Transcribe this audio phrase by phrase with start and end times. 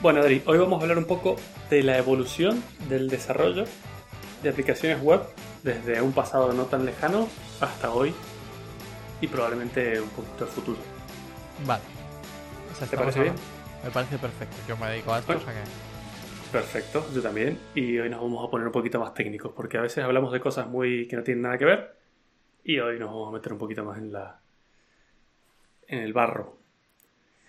[0.00, 1.36] Bueno, Adri, hoy vamos a hablar un poco
[1.68, 3.64] de la evolución del desarrollo
[4.42, 5.20] de aplicaciones web
[5.62, 7.28] desde un pasado no tan lejano
[7.60, 8.14] hasta hoy
[9.20, 10.78] y probablemente un poquito al futuro.
[11.66, 11.82] Vale.
[12.72, 13.34] O sea, ¿Te parece bien?
[13.84, 14.56] Me parece perfecto.
[14.66, 15.42] Yo me dedico a esto, Bueno.
[15.46, 15.68] o sea que.
[16.50, 17.58] Perfecto, yo también.
[17.74, 20.40] Y hoy nos vamos a poner un poquito más técnicos porque a veces hablamos de
[20.40, 21.96] cosas muy que no tienen nada que ver
[22.64, 24.40] y hoy nos vamos a meter un poquito más en la
[25.88, 26.56] en el barro.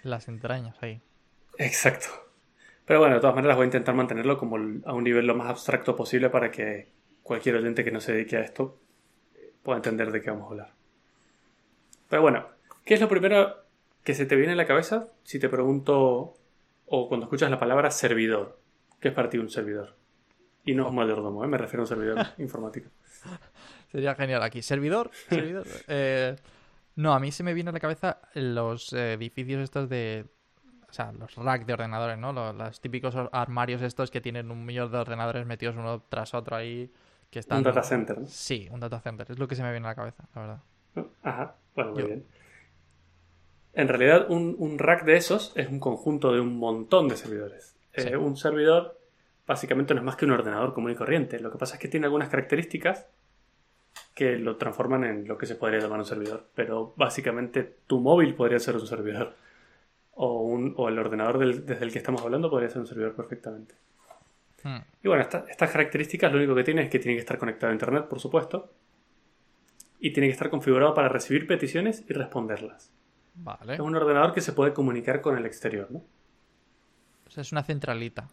[0.04, 1.02] Las entrañas ahí.
[1.58, 2.10] Exacto.
[2.86, 5.50] Pero bueno, de todas maneras voy a intentar mantenerlo como a un nivel lo más
[5.50, 6.90] abstracto posible para que
[7.24, 8.80] cualquier oyente que no se dedique a esto
[9.36, 10.74] eh, pueda entender de qué vamos a hablar.
[12.10, 12.48] Pero bueno,
[12.84, 13.56] ¿qué es lo primero
[14.04, 16.34] que se te viene a la cabeza si te pregunto
[16.88, 18.60] o cuando escuchas la palabra servidor?
[19.00, 19.96] ¿Qué es para ti un servidor?
[20.66, 21.48] Y no un mayordomo, ¿eh?
[21.48, 22.90] me refiero a un servidor informático.
[23.92, 24.62] Sería genial aquí.
[24.62, 25.12] ¿Servidor?
[25.30, 25.66] ¿Servidor?
[25.88, 26.36] Eh,
[26.96, 30.26] no, a mí se me viene a la cabeza los edificios estos de.
[30.92, 32.34] O sea, los racks de ordenadores, ¿no?
[32.34, 36.56] Los, los típicos armarios estos que tienen un millón de ordenadores metidos uno tras otro
[36.58, 36.92] ahí.
[37.30, 37.60] Que están...
[37.60, 38.28] Un data center, ¿no?
[38.28, 39.26] Sí, un data center.
[39.32, 40.60] Es lo que se me viene a la cabeza, la verdad.
[41.24, 42.26] Ajá, bueno, muy Yo- bien.
[43.74, 47.74] En realidad, un, un rack de esos es un conjunto de un montón de servidores.
[47.96, 48.10] Sí.
[48.10, 49.00] Eh, un servidor
[49.48, 51.40] básicamente no es más que un ordenador común y corriente.
[51.40, 53.08] Lo que pasa es que tiene algunas características
[54.14, 56.48] que lo transforman en lo que se podría llamar un servidor.
[56.54, 59.36] Pero básicamente tu móvil podría ser un servidor.
[60.24, 63.16] O, un- o el ordenador del- desde el que estamos hablando podría ser un servidor
[63.16, 63.74] perfectamente.
[64.64, 64.78] Hmm.
[65.04, 67.72] Y bueno, esta- estas características lo único que tiene es que tiene que estar conectado
[67.72, 68.72] a Internet, por supuesto.
[70.00, 72.92] Y tiene que estar configurado para recibir peticiones y responderlas.
[73.34, 73.74] Vale.
[73.74, 76.04] Es un ordenador que se puede comunicar con el exterior, ¿no?
[77.28, 78.28] O sea, es una centralita.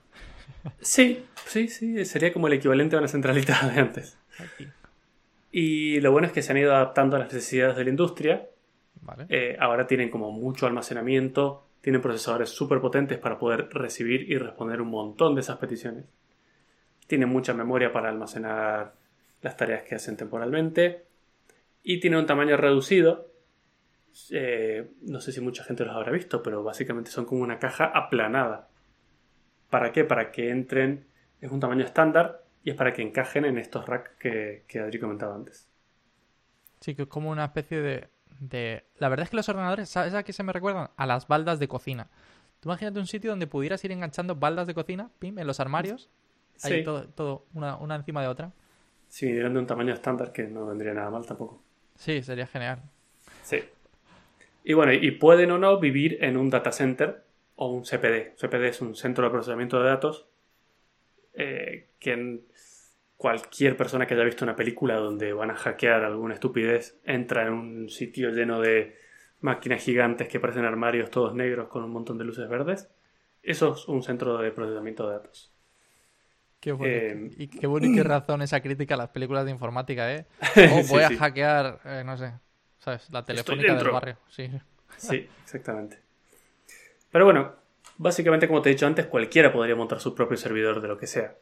[0.80, 2.04] Sí, sí, sí.
[2.04, 4.18] Sería como el equivalente a una centralita de antes.
[4.38, 4.66] Aquí.
[5.52, 8.46] Y lo bueno es que se han ido adaptando a las necesidades de la industria.
[9.02, 9.26] Vale.
[9.28, 14.80] Eh, ahora tienen como mucho almacenamiento, tienen procesadores súper potentes para poder recibir y responder
[14.80, 16.04] un montón de esas peticiones.
[17.06, 18.94] Tienen mucha memoria para almacenar
[19.40, 21.04] las tareas que hacen temporalmente.
[21.82, 23.28] Y tiene un tamaño reducido.
[24.30, 27.86] Eh, no sé si mucha gente los habrá visto, pero básicamente son como una caja
[27.86, 28.68] aplanada.
[29.70, 30.04] ¿Para qué?
[30.04, 31.06] Para que entren.
[31.40, 34.98] Es un tamaño estándar y es para que encajen en estos racks que, que Adri
[34.98, 35.70] comentaba antes.
[36.80, 38.08] Sí, que es como una especie de,
[38.40, 38.84] de...
[38.98, 40.90] La verdad es que los ordenadores, ¿sabes a qué se me recuerdan?
[40.96, 42.08] A las baldas de cocina.
[42.60, 46.08] Tú imagínate un sitio donde pudieras ir enganchando baldas de cocina, pim, en los armarios,
[46.62, 46.84] ahí Sí.
[46.84, 48.52] todo, todo una, una encima de otra.
[49.08, 51.62] Si vinieran de un tamaño estándar, que no vendría nada mal tampoco.
[51.94, 52.82] Sí, sería genial.
[53.42, 53.62] Sí.
[54.64, 57.24] Y bueno, y pueden o no vivir en un data center
[57.56, 58.34] o un CPD.
[58.36, 60.26] CPD es un centro de procesamiento de datos
[61.34, 62.40] eh, que
[63.18, 67.52] cualquier persona que haya visto una película donde van a hackear alguna estupidez entra en
[67.52, 68.96] un sitio lleno de
[69.40, 72.88] máquinas gigantes que parecen armarios todos negros con un montón de luces verdes.
[73.42, 75.52] Eso es un centro de procesamiento de datos.
[76.60, 76.94] Qué bueno.
[76.94, 80.26] Eh, y qué bueno y qué razón esa crítica a las películas de informática, ¿eh?
[80.72, 82.32] Oh, Sí, voy a hackear, eh, no sé,
[82.78, 83.10] ¿sabes?
[83.10, 84.16] La telefónica del barrio.
[84.28, 84.48] Sí.
[84.96, 85.98] Sí, exactamente.
[87.10, 87.52] Pero bueno,
[87.96, 91.06] básicamente como te he dicho antes, cualquiera podría montar su propio servidor de lo que
[91.08, 91.36] sea.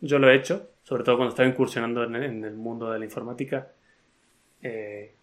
[0.00, 3.72] Yo lo he hecho, sobre todo cuando estaba incursionando en, el mundo de la informática.
[4.62, 5.14] Eh,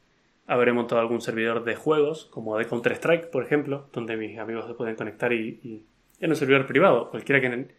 [0.47, 4.73] habré montado algún servidor de juegos, como de Counter-Strike, por ejemplo, donde mis amigos se
[4.73, 5.85] pueden conectar y, y
[6.19, 7.09] en un servidor privado.
[7.09, 7.75] Cualquiera que...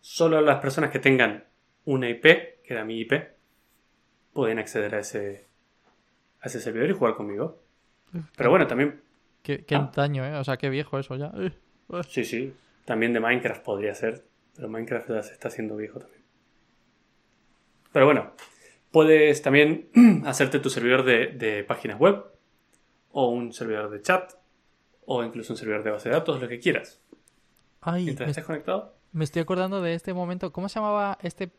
[0.00, 1.44] Solo las personas que tengan
[1.84, 3.12] una IP, que era mi IP,
[4.32, 5.46] pueden acceder a ese,
[6.40, 7.62] a ese servidor y jugar conmigo.
[8.36, 9.00] Pero bueno, también
[9.42, 9.78] Qué, qué Ah.
[9.78, 10.36] antaño, ¿eh?
[10.36, 11.32] O sea, qué viejo eso ya.
[12.08, 12.54] Sí, sí.
[12.84, 14.24] También de Minecraft podría ser.
[14.54, 16.21] Pero Minecraft ya se está haciendo viejo también.
[17.92, 18.32] Pero bueno,
[18.90, 19.88] puedes también
[20.26, 22.24] hacerte tu servidor de, de páginas web.
[23.10, 24.32] O un servidor de chat.
[25.04, 27.00] O incluso un servidor de base de datos, lo que quieras.
[27.80, 28.94] Ay, Mientras estés conectado.
[29.12, 30.52] me estoy acordando de este momento.
[30.52, 31.50] ¿Cómo se llamaba este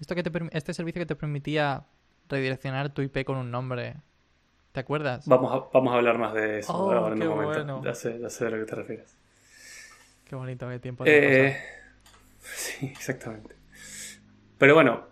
[0.00, 1.86] esto que te este servicio que te permitía
[2.28, 3.94] redireccionar tu IP con un nombre?
[4.72, 5.26] ¿Te acuerdas?
[5.28, 7.52] Vamos a, vamos a hablar más de eso Oh, ahora en un momento.
[7.64, 7.84] bueno.
[7.84, 9.16] Ya, sé, ya sé de lo que te refieres.
[10.24, 11.04] Qué bonito, qué tiempo.
[11.04, 11.56] de Eh,
[12.40, 13.54] sí, exactamente.
[14.62, 15.08] Pero bueno,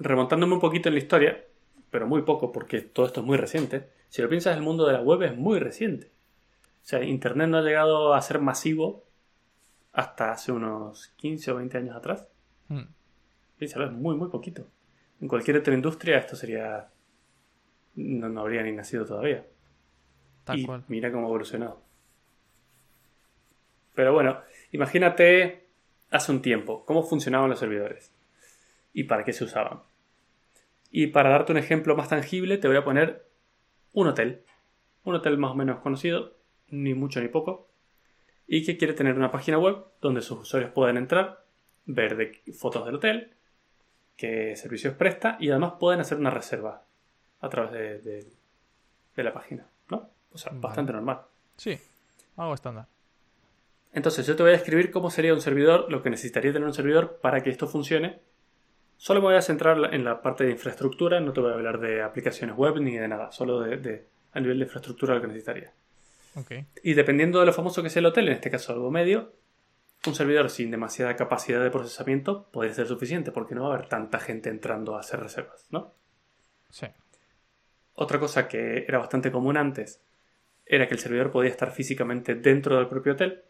[0.00, 1.44] remontándome un poquito en la historia,
[1.88, 3.88] pero muy poco porque todo esto es muy reciente.
[4.08, 6.08] Si lo piensas, el mundo de la web es muy reciente.
[6.08, 9.04] O sea, Internet no ha llegado a ser masivo
[9.92, 12.26] hasta hace unos 15 o 20 años atrás.
[12.66, 12.80] Mm,
[13.56, 14.66] Piénsalo, es muy, muy poquito.
[15.20, 16.90] En cualquier otra industria esto sería...
[17.94, 19.46] No, no habría ni nacido todavía.
[20.42, 20.82] tal y cual.
[20.88, 21.80] mira cómo ha evolucionado.
[23.94, 24.40] Pero bueno,
[24.72, 25.68] imagínate
[26.10, 28.11] hace un tiempo cómo funcionaban los servidores
[28.92, 29.80] y para qué se usaban.
[30.90, 33.26] Y para darte un ejemplo más tangible, te voy a poner
[33.92, 34.42] un hotel.
[35.04, 36.34] Un hotel más o menos conocido,
[36.68, 37.68] ni mucho ni poco.
[38.46, 41.44] y que quiere tener una página web donde sus usuarios puedan entrar,
[41.86, 43.32] ver de- fotos del hotel,
[44.16, 46.84] qué servicios presta y además pueden hacer una reserva
[47.40, 48.26] a través de, de-
[49.16, 50.10] de la página, ¿no?
[50.32, 50.60] O sea, Vale.
[50.62, 51.22] bastante normal.
[51.56, 51.78] Sí,
[52.36, 52.86] algo estándar.
[53.94, 56.74] Entonces yo te voy a describir cómo sería un servidor, lo que necesitaría tener un
[56.74, 58.20] servidor para que esto funcione.
[59.02, 61.80] Solo me voy a centrar en la parte de infraestructura, no te voy a hablar
[61.80, 65.26] de aplicaciones web ni de nada, solo de, de- a nivel de infraestructura lo que
[65.26, 65.72] necesitaría.
[66.36, 66.52] Ok.
[66.84, 69.32] Y dependiendo de lo famoso que sea el hotel, en este caso algo medio,
[70.06, 73.88] un servidor sin demasiada capacidad de procesamiento podría ser suficiente porque no va a haber
[73.88, 75.92] tanta gente entrando a hacer reservas, ¿no?
[76.70, 76.86] Sí.
[77.94, 80.00] Otra cosa que era bastante común antes
[80.64, 83.42] era que el servidor podía estar físicamente dentro del propio hotel,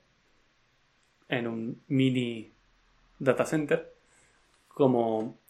[1.29, 2.55] en un mini
[3.19, 3.93] data center,
[4.67, 5.42] como...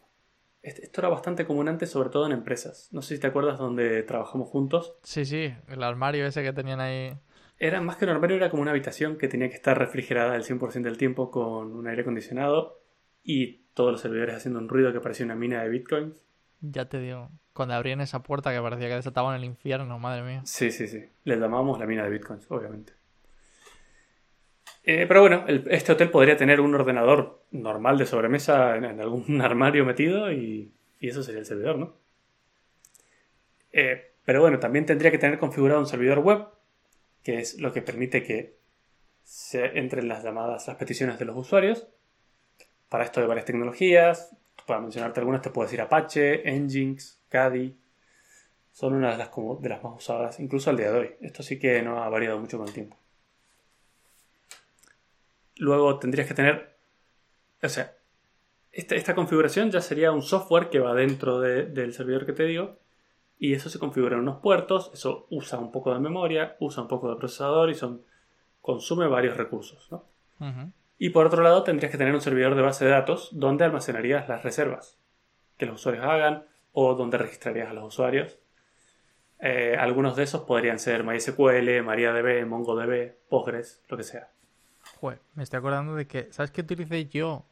[0.62, 2.88] est- Esto era bastante común antes, sobre todo en empresas.
[2.93, 4.94] No sé si te acuerdas donde trabajamos juntos.
[5.03, 7.12] Sí, sí, el armario ese que tenían ahí.
[7.59, 10.43] Era más que un armario, era como una habitación que tenía que estar refrigerada el
[10.44, 12.81] 100% del tiempo con un aire acondicionado
[13.23, 16.26] y todos los servidores haciendo un ruido que parecía una mina de bitcoins.
[16.61, 20.43] Ya te digo, cuando abrían esa puerta que parecía que desataban el infierno, madre mía.
[20.44, 21.05] Sí, sí, sí.
[21.25, 22.94] Le llamábamos la mina de bitcoins, obviamente.
[24.84, 29.84] Eh, pero bueno, este hotel podría tener un ordenador normal de sobremesa en, algún armario
[29.84, 31.94] metido y, y eso sería el servidor, ¿no?
[33.73, 36.46] Eh, pero bueno, también tendría que tener configurado un servidor web,
[37.23, 38.56] que es lo que permite que
[39.25, 41.88] se entren las llamadas, las peticiones de los usuarios.
[42.88, 44.37] Para esto hay varias tecnologías.
[44.67, 47.76] Para mencionarte algunas, te puedo decir Apache, Nginx, Kadi.
[48.73, 49.31] Son una de las,
[49.61, 51.11] de las más usadas, incluso al día de hoy.
[51.20, 52.96] Esto sí que no ha variado mucho con el tiempo.
[55.56, 56.76] Luego tendrías que tener,
[57.62, 57.94] o sea,
[58.72, 62.44] esta, esta configuración ya sería un software que va dentro de- del servidor que te
[62.44, 62.78] digo
[63.38, 66.88] y eso se configura en unos puertos, eso usa un poco de memoria, usa un
[66.88, 68.02] poco de procesador y son,
[68.60, 69.88] consume varios recursos.
[69.90, 70.04] ¿no?
[70.99, 74.28] Y por otro lado tendrías que tener un servidor de base de datos donde almacenarías
[74.28, 74.98] las reservas
[75.58, 78.38] que los usuarios hagan o donde registrarías a los usuarios.
[79.40, 84.31] Eh, algunos de esos podrían ser MySQL, MariaDB, MongoDB, Postgres, lo que sea.
[85.02, 87.44] Joder, me estoy acordando de que, ¿sabes qué utilicé yo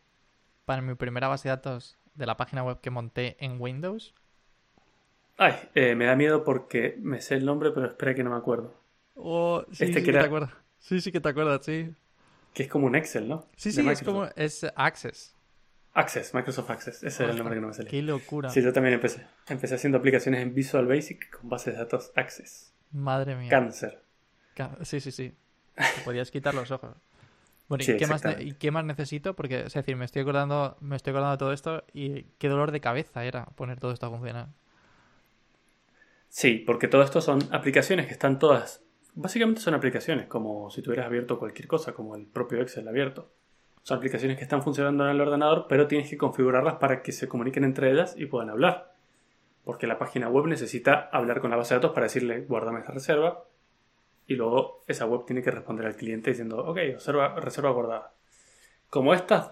[0.67, 4.15] para mi primera base de datos de la página web que monté en Windows?
[5.37, 8.37] Ay, eh, me da miedo porque me sé el nombre, pero espera que no me
[8.37, 8.73] acuerdo.
[9.17, 10.53] Oh, sí, Este sí que era- te acuerdas.
[10.79, 11.93] Sí, sí que te acuerdas, sí.
[12.55, 13.45] Que es como un Excel, ¿no?
[13.57, 15.35] Sí, sí, es como, es Access.
[15.93, 17.03] Access, Microsoft Access.
[17.03, 17.91] Ese era el nombre que no me salía.
[17.91, 18.51] Qué locura.
[18.51, 19.27] Sí, yo también empecé.
[19.49, 22.73] Empecé haciendo aplicaciones en Visual Basic con bases de datos Access.
[22.93, 23.51] Madre mía.
[23.51, 24.05] Cáncer.
[24.83, 25.35] Sí, sí, sí.
[25.75, 26.95] Te podías quitar los ojos.
[27.71, 28.45] Bueno, ¿y, Sí, qué más ne- exactamente.
[28.45, 29.35] ¿y qué más necesito?
[29.37, 32.73] Porque, es decir, me estoy acordando, me estoy acordando de todo esto y qué dolor
[32.73, 34.49] de cabeza era poner todo esto a funcionar.
[36.29, 38.83] Sí, porque todo esto son aplicaciones que están todas.
[39.15, 43.31] Básicamente son aplicaciones, como si tuvieras abierto cualquier cosa, como el propio Excel abierto.
[43.83, 47.29] Son aplicaciones que están funcionando en el ordenador, pero tienes que configurarlas para que se
[47.29, 48.95] comuniquen entre ellas y puedan hablar.
[49.65, 52.93] Porque la página web necesita hablar con la base de datos para decirle, guárdame esta
[52.93, 53.45] reserva.
[54.31, 58.15] Y luego esa web tiene que responder al cliente diciendo, ok, reserva, reserva guardada.
[58.89, 59.51] Como estos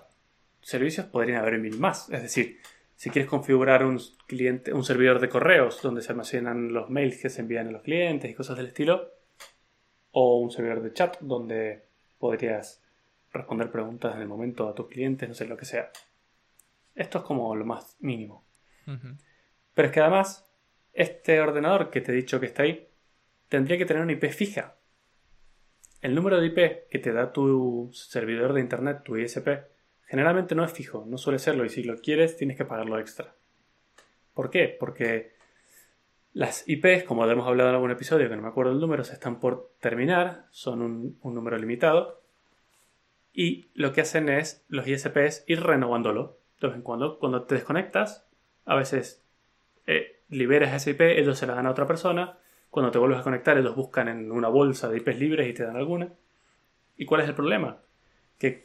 [0.60, 2.08] servicios podrían haber mil más.
[2.10, 2.60] Es decir,
[2.94, 7.28] si quieres configurar un cliente, un servidor de correos donde se almacenan los mails que
[7.28, 9.14] se envían a los clientes y cosas del estilo,
[10.12, 11.88] o un servidor de chat donde
[12.20, 12.80] podrías
[13.32, 15.90] responder preguntas en el momento a tus clientes, no sé lo que sea.
[16.94, 18.44] Esto es como lo más mínimo.
[19.75, 20.49] Pero es que además,
[20.92, 22.88] este ordenador que te he dicho que está ahí,
[23.49, 24.76] tendría que tener una IP fija.
[26.00, 29.49] El número de IP que te da tu servidor de internet, tu ISP,
[30.07, 33.35] generalmente no es fijo, no suele serlo, y si lo quieres tienes que pagarlo extra.
[34.35, 34.76] ¿Por qué?
[34.78, 35.33] Porque
[36.33, 39.14] las IPs, como hemos hablado en algún episodio, que no me acuerdo el número, se
[39.14, 42.23] están por terminar, son un, un número limitado,
[43.33, 46.38] y lo que hacen es los ISPs ir renovándolo.
[46.61, 48.26] De vez en cuando, cuando te desconectas,
[48.64, 49.25] a veces
[49.87, 52.38] eh, liberas esa IP, ellos se la dan a otra persona.
[52.70, 55.64] Cuando te vuelves a conectar, ellos buscan en una bolsa de IPs libres y te
[55.64, 56.12] dan alguna.
[56.96, 57.78] ¿Y cuál es el problema?
[58.38, 58.64] Que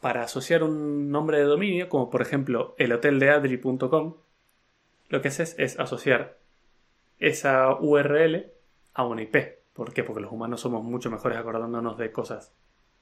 [0.00, 4.14] para asociar un nombre de dominio, como por ejemplo elhoteldeadri.com,
[5.08, 6.38] lo que haces es asociar
[7.18, 8.52] esa URL
[8.94, 9.36] a una IP.
[9.72, 10.04] ¿Por qué?
[10.04, 12.52] Porque los humanos somos mucho mejores acordándonos de cosas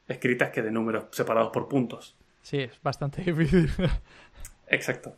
[0.09, 2.17] escritas que de números separados por puntos.
[2.43, 3.71] Sí, es bastante difícil.
[4.67, 5.15] Exacto.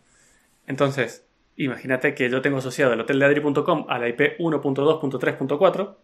[0.67, 1.26] Entonces,
[1.57, 5.95] imagínate que yo tengo asociado el hoteldeadri.com a la IP 1.2.3.4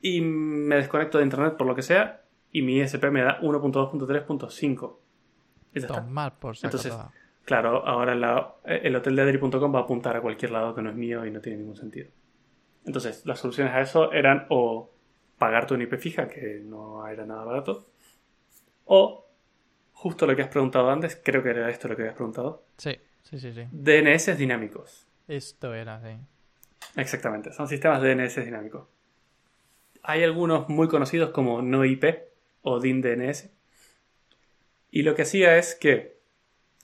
[0.00, 4.96] y me desconecto de internet por lo que sea y mi ISP me da 1.2.3.5.
[5.74, 5.94] Y ya está.
[6.02, 6.94] Tomar por saco Entonces.
[7.44, 11.26] Claro, ahora la- el hoteldeadri.com va a apuntar a cualquier lado que no es mío
[11.26, 12.08] y no tiene ningún sentido.
[12.86, 14.90] Entonces, las soluciones a eso eran o
[15.38, 17.86] pagarte una IP fija, que no era nada barato,
[18.86, 19.26] o
[19.92, 22.96] justo lo que has preguntado antes, creo que era esto lo que habías preguntado, Sí,
[23.24, 23.66] sí, sí, sí.
[23.72, 25.06] DNS dinámicos.
[25.28, 26.16] Esto era, sí.
[26.96, 28.86] Exactamente, son sistemas de DNS dinámicos.
[30.02, 32.04] Hay algunos muy conocidos como NoIP
[32.62, 33.50] o DIN-DNS.
[34.90, 36.18] Y lo que hacía es que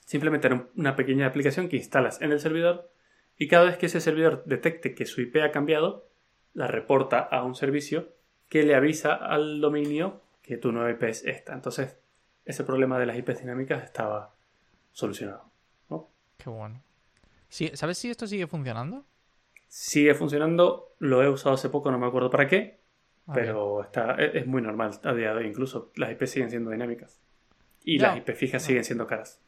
[0.05, 2.91] simplemente era una pequeña aplicación que instalas en el servidor
[3.39, 6.09] y cada vez que ese servidor detecte que su IP ha cambiado,
[6.53, 8.09] la reporta a un servicio
[8.49, 11.55] que le avisa al dominio que tu nueva IP es esta.
[11.55, 11.97] Entonces,
[12.45, 14.35] ese problema de las IPs dinámicas estaba
[14.93, 15.50] solucionado.
[16.43, 16.83] Qué bueno.
[17.49, 19.07] Sí, ¿Sabes si esto sigue funcionando?
[19.69, 22.81] Sigue funcionando, lo he usado hace poco, no me acuerdo para qué,
[23.27, 23.41] Ah, bien.
[23.47, 25.47] pero está, es, es muy normal a día de hoy.
[25.47, 27.21] Incluso las IP siguen siendo dinámicas.
[27.85, 28.09] Y Ya.
[28.09, 29.43] las IP fijas siguen siendo caras.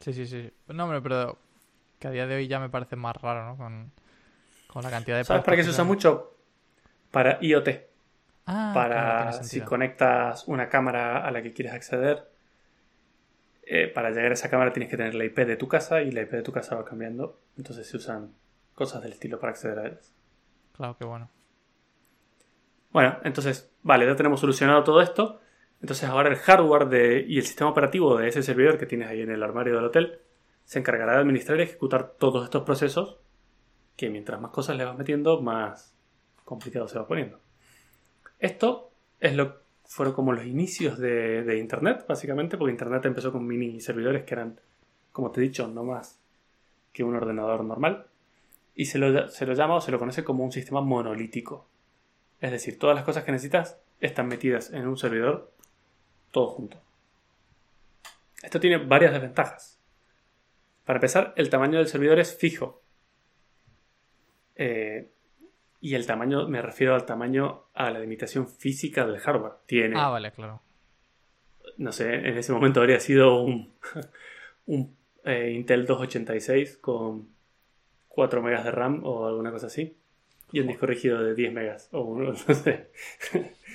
[0.00, 0.50] Sí, sí, sí.
[0.68, 1.38] No, hombre, pero
[1.98, 3.56] que a día de hoy ya me parece más raro, ¿no?
[3.56, 3.92] Con,
[4.68, 5.24] con la cantidad de...
[5.24, 6.36] ¿Sabes para qué se usa mucho?
[7.10, 7.68] Para IoT.
[8.46, 12.28] Ah, para claro, si conectas una cámara a la que quieres acceder.
[13.66, 16.10] Eh, para llegar a esa cámara tienes que tener la IP de tu casa y
[16.10, 17.40] la IP de tu casa va cambiando.
[17.56, 18.34] Entonces se usan
[18.74, 20.14] cosas del estilo para acceder a ellas.
[20.76, 21.30] Claro, qué bueno.
[22.92, 25.40] Bueno, entonces, vale, ya tenemos solucionado todo esto.
[25.80, 29.20] Entonces ahora el hardware de- y el sistema operativo de ese servidor que tienes ahí
[29.20, 30.20] en el armario del hotel
[30.64, 33.18] se encargará de administrar y ejecutar todos estos procesos
[33.96, 35.94] que mientras más cosas le vas metiendo, más
[36.44, 37.38] complicado se va poniendo.
[38.38, 43.80] Esto es lo fueron como los inicios de, Internet, básicamente, porque Internet empezó con mini
[43.80, 44.60] servidores que eran,
[45.12, 46.20] como te he dicho, no más
[46.92, 48.06] que un ordenador normal.
[48.74, 51.68] Y se lo, se lo llama o se lo conoce como un sistema monolítico.
[52.40, 55.52] Es decir, todas las cosas que necesitas están metidas en un servidor,
[56.30, 56.80] todo junto.
[58.42, 59.80] Esto tiene varias desventajas.
[60.84, 62.82] Para empezar, el tamaño del servidor es fijo.
[64.56, 65.13] Eh,
[65.86, 69.52] y el tamaño, me refiero al tamaño, a la limitación física del hardware.
[69.66, 70.62] Tiene, Ah, vale, claro.
[71.76, 73.70] no sé, en ese momento habría sido un,
[74.66, 77.28] un eh, Intel 286 con
[78.08, 79.96] 4 megas de RAM o alguna cosa así.
[80.52, 81.88] Y un disco rígido de 10 megas.
[81.92, 82.90] O un- no sé.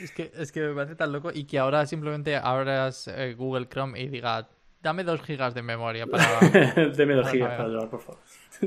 [0.01, 3.67] Es que, es que me parece tan loco y que ahora simplemente abras eh, Google
[3.67, 4.47] Chrome y diga,
[4.81, 6.25] dame 2 gigas de memoria para...
[6.95, 8.19] Deme 2 Para gigas para llevar, por favor.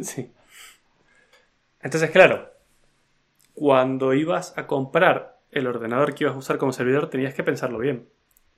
[0.03, 0.31] sí.
[1.81, 2.52] Entonces, claro,
[3.55, 7.79] cuando ibas a comprar el ordenador que ibas a usar como servidor, tenías que pensarlo
[7.79, 8.09] bien.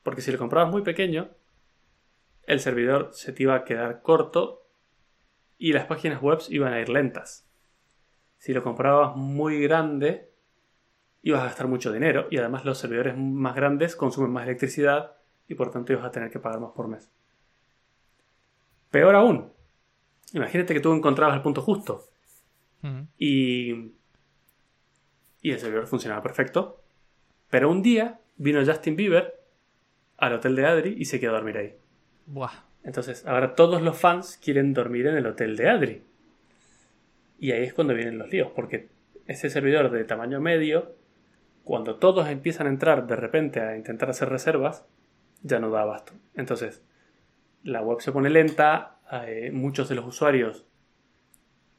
[0.03, 1.31] Porque si lo comprabas muy pequeño,
[2.47, 4.67] el servidor se te iba a quedar corto
[5.59, 7.49] y las páginas web iban a ir lentas.
[8.39, 10.31] Si lo comprabas muy grande,
[11.23, 15.13] ibas a gastar mucho dinero y además los servidores más grandes consumen más electricidad
[15.49, 17.11] y por tanto ibas a tener que pagar más por mes.
[18.91, 19.51] Peor aún,
[20.33, 22.05] imagínate que tú encontrabas el punto justo
[23.19, 23.95] y,
[25.45, 26.81] y el servidor funcionaba perfecto,
[27.51, 29.43] pero un día vino Justin Bieber
[30.17, 31.75] al hotel de Adri y se quedó a dormir ahí.
[32.25, 32.65] Buah.
[32.83, 36.03] Entonces, ahora todos los fans quieren dormir en el hotel de Adri.
[37.39, 38.89] Y ahí es cuando vienen los líos, porque
[39.27, 40.95] ese servidor de tamaño medio,
[41.63, 44.87] cuando todos empiezan a entrar de repente a intentar hacer reservas,
[45.43, 46.15] ya no da abasto.
[46.35, 46.81] Entonces,
[47.63, 50.65] la web se pone lenta, eh, muchos de los usuarios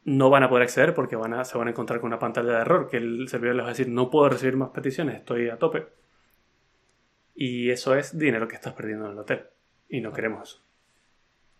[0.06, 2.54] no van a poder acceder porque van a, se van a encontrar con una pantalla
[2.54, 5.50] de error que el servidor les va a decir no puedo recibir más peticiones, estoy
[5.50, 5.88] a tope.
[7.36, 9.48] Y eso es dinero que estás perdiendo en el hotel.
[9.90, 10.62] Y no queremos eso.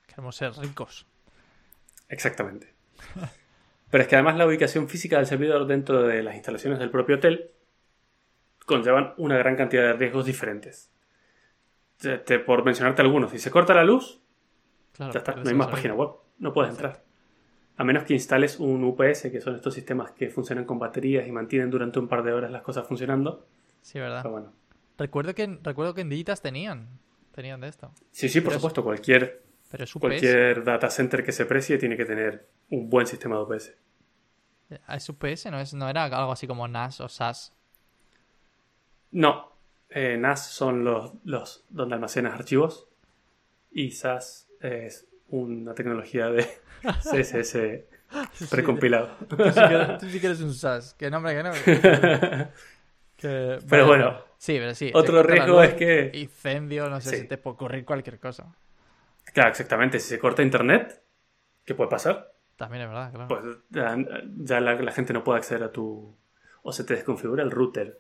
[0.08, 1.06] Queremos ser ricos.
[2.08, 2.74] Exactamente.
[3.90, 7.16] Pero es que además la ubicación física del servidor dentro de las instalaciones del propio
[7.18, 7.52] hotel
[8.66, 10.92] conllevan una gran cantidad de riesgos diferentes.
[12.00, 14.22] Te- te- por mencionarte algunos, si se corta la luz,
[14.94, 16.10] Claro, ya está, no hay más página web,
[16.40, 17.04] no puedes entrar.
[17.78, 21.32] A menos que instales un UPS, que son estos sistemas que funcionan con baterías y
[21.32, 23.46] mantienen durante un par de horas las cosas funcionando.
[23.82, 24.22] Sí, ¿verdad?
[24.24, 24.54] Pero bueno.
[24.98, 26.88] Recuerdo que, en- recuerdo que en Digitas tenían.
[27.34, 27.92] Tenían de esto.
[28.12, 30.00] Sí, sí, por Pero es- supuesto, cualquier, Pero es UPS.
[30.00, 33.76] cualquier data center que se precie tiene que tener un buen sistema de UPS.
[34.88, 35.60] Es UPS, ¿no?
[35.60, 37.52] Es, no era algo así como NAS o SAS.
[39.12, 39.52] No,
[39.90, 42.88] eh, NAS son los, los donde almacenas archivos
[43.72, 46.48] y SAS es una tecnología de
[47.04, 47.58] CSS
[48.50, 49.10] precompilado.
[49.28, 50.94] Tú sí, que, eres- tú sí que eres un SAS.
[50.94, 51.52] Que nombre que no.
[53.18, 54.92] Que- Pero bueno, Sí, pero sí.
[54.94, 57.16] otro riesgo es que- Incendio, no sé Sí.
[57.22, 58.54] si te puede ocurrir cualquier cosa.
[59.34, 60.00] Claro, exactamente.
[60.00, 61.02] Si se corta internet,
[61.66, 62.34] ¿qué puede pasar?
[62.58, 63.28] También es verdad, claro.
[63.28, 63.98] Pues ya,
[64.38, 66.16] ya la, la gente no puede acceder a tu...
[66.62, 68.00] O se te desconfigura el router.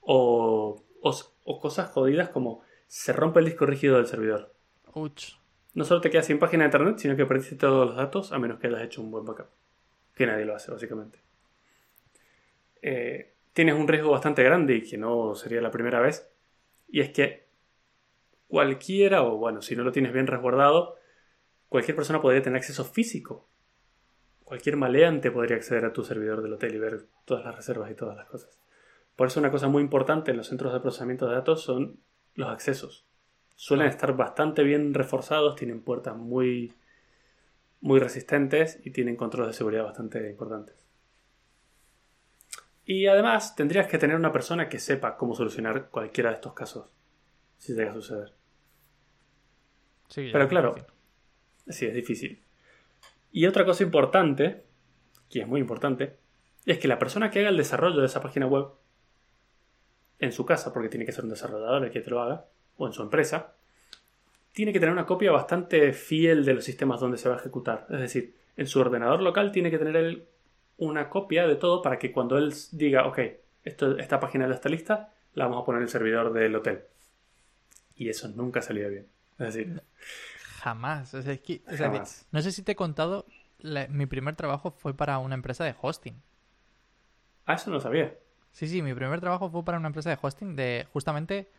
[0.00, 4.52] O, o, o cosas jodidas como se rompe el disco rígido del servidor.
[4.94, 5.36] Uch.
[5.74, 8.38] No solo te quedas sin página de internet, sino que perdiste todos los datos a
[8.38, 9.48] menos que hayas hecho un buen backup.
[10.14, 11.18] Que nadie lo hace, básicamente.
[12.82, 16.30] Eh, tienes un riesgo bastante grande y que no sería la primera vez.
[16.88, 17.46] Y es que
[18.48, 20.96] cualquiera, o bueno, si no lo tienes bien resguardado,
[21.68, 23.48] cualquier persona podría tener acceso físico.
[24.44, 27.94] Cualquier maleante podría acceder a tu servidor del hotel y ver todas las reservas y
[27.94, 28.60] todas las cosas.
[29.16, 32.00] Por eso una cosa muy importante en los centros de procesamiento de datos son
[32.34, 33.06] los accesos.
[33.62, 36.74] Suelen estar bastante bien reforzados, tienen puertas muy,
[37.80, 40.74] muy resistentes y tienen controles de seguridad bastante importantes.
[42.84, 46.90] Y además tendrías que tener una persona que sepa cómo solucionar cualquiera de estos casos,
[47.56, 48.32] si llega a suceder.
[50.12, 50.74] Pero claro,
[51.68, 52.42] sí, es difícil.
[53.30, 54.64] Y otra cosa importante,
[55.30, 56.18] que es muy importante,
[56.66, 58.70] es que la persona que haga el desarrollo de esa página web
[60.18, 62.86] en su casa, porque tiene que ser un desarrollador el que te lo haga, o
[62.86, 63.54] en su empresa,
[64.52, 67.86] tiene que tener una copia bastante fiel de los sistemas donde se va a ejecutar.
[67.90, 70.26] Es decir, en su ordenador local tiene que tener
[70.76, 73.18] una copia de todo para que cuando él diga, ok,
[73.64, 76.82] esto, esta página ya está lista, la vamos a poner en el servidor del hotel.
[77.96, 79.06] Y eso nunca salía bien.
[79.38, 79.82] Es decir,
[80.60, 81.14] jamás.
[82.30, 83.26] no sé si te he contado,
[83.88, 86.20] mi primer trabajo fue para una empresa de hosting.
[87.46, 88.14] Ah, eso no sabía.
[88.52, 91.50] Sí, sí, mi primer trabajo fue para una empresa de hosting de justamente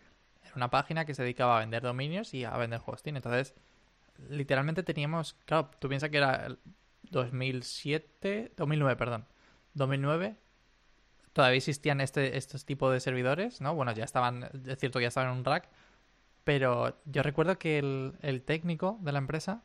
[0.55, 3.15] una página que se dedicaba a vender dominios y a vender hosting.
[3.15, 3.53] Entonces,
[4.29, 6.59] literalmente teníamos, claro, tú piensas que era el
[7.09, 9.25] 2007, 2009, perdón,
[9.73, 10.35] 2009.
[11.33, 13.73] Todavía existían este, estos tipos de servidores, ¿no?
[13.73, 15.67] Bueno, ya estaban, es cierto que ya estaban en un rack,
[16.43, 19.63] pero yo recuerdo que el, técnico de la empresa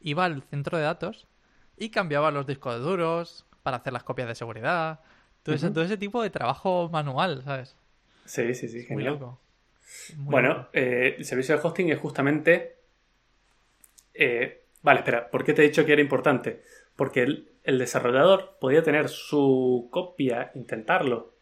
[0.00, 1.26] iba al centro de datos
[1.76, 5.00] y cambiaba los discos duros para hacer las copias de seguridad.
[5.42, 7.76] Todo, ese, todo ese tipo de trabajo manual, ¿sabes?
[8.24, 8.94] Sí, sí, sí, genial.
[8.94, 9.45] Muy loco
[10.16, 12.76] bueno, eh, el servicio de hosting es justamente...
[14.14, 16.62] Eh, vale, espera, ¿por qué te he dicho que era importante?
[16.96, 21.34] Porque el, desarrollador podía tener su copia, intentarlo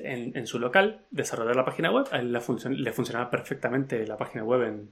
[0.00, 2.40] en, su local, desarrollar la página web, a él le,
[2.92, 4.90] funcionaba perfectamente la página web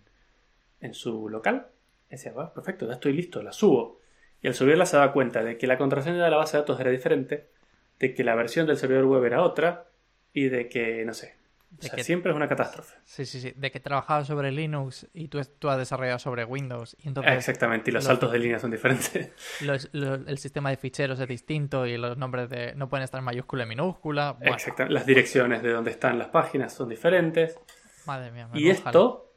[0.80, 1.66] en, su local.
[2.08, 4.00] decía, perfecto, ya estoy listo, la subo.
[4.40, 6.80] Y al subirla se daba cuenta de que la contraseña de la base de datos
[6.80, 7.48] era diferente,
[7.98, 9.88] de que la versión del servidor web era otra
[10.32, 11.34] y de que, no sé,
[11.78, 12.96] siempre es una catástrofe.
[13.04, 13.52] Sí, sí, sí.
[13.56, 16.96] De que trabajabas sobre Linux y tú, tú has desarrollado sobre Windows.
[17.02, 19.30] Y entonces, Exactamente, y los, saltos de línea son diferentes.
[19.60, 23.64] el sistema de ficheros es distinto y los nombres de no pueden estar en mayúscula
[23.64, 24.36] y minúscula.
[24.40, 27.58] Exactamente, las direcciones de donde están las páginas son diferentes.
[28.06, 28.48] Madre mía.
[28.52, 29.32] y esto,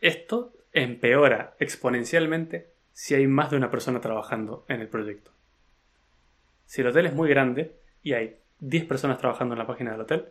[0.00, 5.30] esto empeora exponencialmente si hay más de una persona trabajando en el proyecto.
[6.66, 10.00] Si el hotel es muy grande y hay 10 personas trabajando en la página del
[10.00, 10.28] hotel,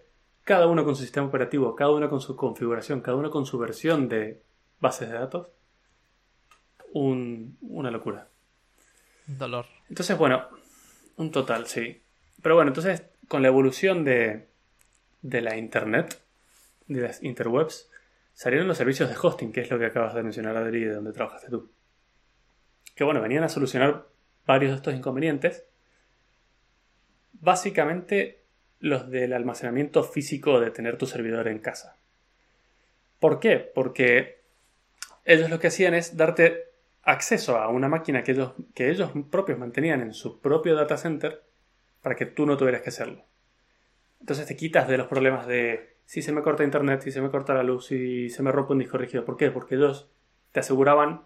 [0.48, 3.58] cada uno con su sistema operativo, cada uno con su configuración, cada uno con su
[3.58, 4.42] versión de
[4.80, 5.50] bases de datos,
[6.94, 8.30] una locura.
[9.26, 9.66] Dolor.
[9.90, 10.48] Entonces, bueno,
[11.18, 12.02] un total, sí.
[12.42, 14.48] Pero bueno, entonces, con la evolución de,
[15.22, 16.24] de la Internet,
[16.88, 17.90] de las interwebs,
[18.32, 21.12] salieron los servicios de hosting, que es lo que acabas de mencionar, Adri, de donde
[21.12, 21.70] trabajaste tú.
[22.96, 24.08] Que bueno, venían a solucionar
[24.46, 25.66] varios de estos inconvenientes.
[27.34, 28.37] Básicamente
[28.80, 31.98] los del almacenamiento físico de tener tu servidor en casa.
[33.20, 33.58] ¿Por qué?
[33.58, 34.42] Porque
[35.26, 36.66] ellos lo que hacían es darte
[37.04, 41.42] acceso a una máquina que ellos, que ellos propios mantenían en su propio data center
[42.02, 43.24] para que tú no tuvieras que hacerlo.
[44.20, 47.30] Entonces te quitas de los problemas de si se me corta internet, si se me
[47.30, 49.26] corta la luz, si se me rompe un disco rígido.
[49.26, 49.52] ¿Por qué?
[49.52, 50.10] Porque ellos
[50.52, 51.24] te aseguraban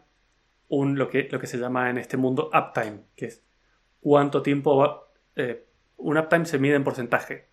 [0.69, 3.43] un, lo, que, lo que se llama en este mundo uptime, que es
[4.01, 5.03] cuánto tiempo va,
[5.35, 5.65] eh,
[6.01, 7.47] un uptime se mide en porcentaje.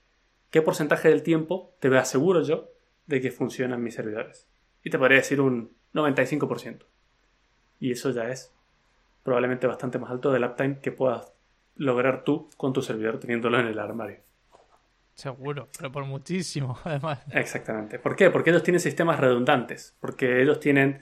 [0.50, 2.70] ¿Qué porcentaje del tiempo te aseguro yo
[3.06, 4.48] de que funcionan mis servidores?
[4.82, 6.84] Y te podría decir un 95%.
[7.80, 8.52] Y eso ya es
[9.22, 11.32] probablemente bastante más alto del uptime que puedas
[11.76, 14.20] lograr tú con tu servidor teniéndolo en el armario.
[15.14, 17.24] Seguro, pero por muchísimo, además.
[17.32, 17.98] Exactamente.
[17.98, 18.30] ¿Por qué?
[18.30, 19.96] Porque ellos tienen sistemas redundantes.
[20.00, 21.00] Porque ellos tienen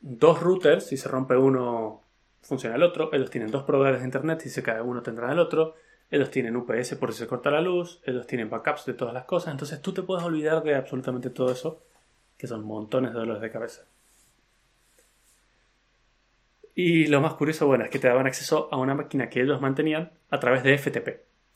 [0.00, 2.04] dos routers, si se rompe uno,
[2.42, 3.12] funciona el otro.
[3.12, 5.74] Ellos tienen dos proveedores de internet, si se cae uno, tendrán el otro.
[6.14, 9.24] Ellos tienen UPS por si se corta la luz, ellos tienen backups de todas las
[9.24, 11.82] cosas, entonces tú te puedes olvidar de absolutamente todo eso,
[12.38, 13.82] que son montones de dolores de cabeza.
[16.76, 19.60] Y lo más curioso, bueno, es que te daban acceso a una máquina que ellos
[19.60, 21.08] mantenían a través de FTP,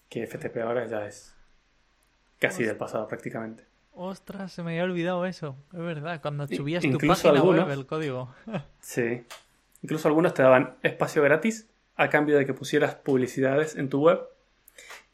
[0.08, 1.36] que FTP ahora ya es
[2.40, 3.64] casi del pasado prácticamente.
[3.92, 8.34] Ostras, se me había olvidado eso, es verdad, cuando subías tu página web el código.
[8.80, 9.22] sí,
[9.82, 14.18] incluso algunos te daban espacio gratis a cambio de que pusieras publicidades en tu web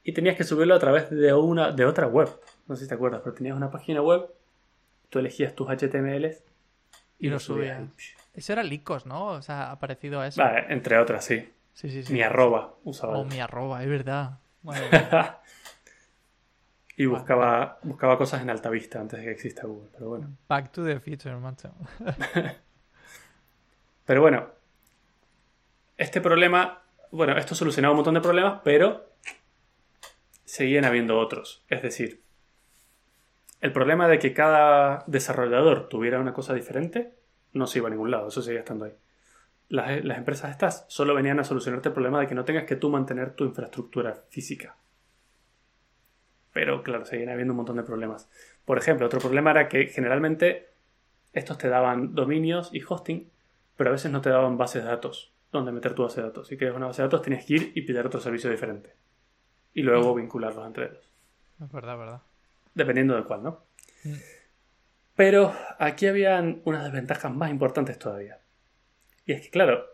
[0.04, 2.28] y tenías que subirlo a través de, una, de otra web.
[2.68, 4.28] No sé si te acuerdas, pero tenías una página web,
[5.08, 6.44] tú elegías tus HTMLs
[7.18, 7.82] y, lo subías.
[8.34, 9.28] Eso era Licos, ¿no?
[9.28, 10.42] O sea, ha parecido a eso.
[10.42, 11.50] Vale, entre otras, sí.
[11.72, 12.12] Sí, sí, sí.
[12.12, 13.16] Mi arroba usaba.
[13.16, 14.38] Oh, mi arroba, es verdad.
[16.96, 20.36] Y buscaba, buscaba cosas en alta vista antes de que exista Google, pero bueno.
[20.48, 21.72] Back to the future, macho.
[24.06, 24.46] pero bueno,
[25.96, 29.13] este problema, bueno, esto solucionaba un montón de problemas, pero
[30.44, 31.64] seguían habiendo otros.
[31.68, 32.22] Es decir,
[33.60, 37.14] el problema de que cada desarrollador tuviera una cosa diferente
[37.52, 38.92] no se iba a ningún lado, eso seguía estando ahí.
[39.68, 42.90] Las, empresas estas solo venían a solucionarte el problema de que no tengas que tú
[42.90, 44.76] mantener tu infraestructura física.
[46.52, 48.28] Pero claro, seguían habiendo un montón de problemas.
[48.64, 50.68] Por ejemplo, otro problema era que generalmente
[51.32, 53.30] estos te daban dominios y hosting,
[53.76, 56.48] pero a veces no te daban bases de datos donde meter tu base de datos.
[56.48, 58.94] Si quieres una base de datos, tienes que ir y pedir otro servicio diferente.
[59.74, 61.10] Y luego vincularlos entre ellos.
[61.62, 62.22] Es verdad, verdad.
[62.74, 63.64] Dependiendo de cuál, ¿no?
[65.16, 68.40] Pero aquí habían unas desventajas más importantes todavía.
[69.26, 69.84] Y es que, claro,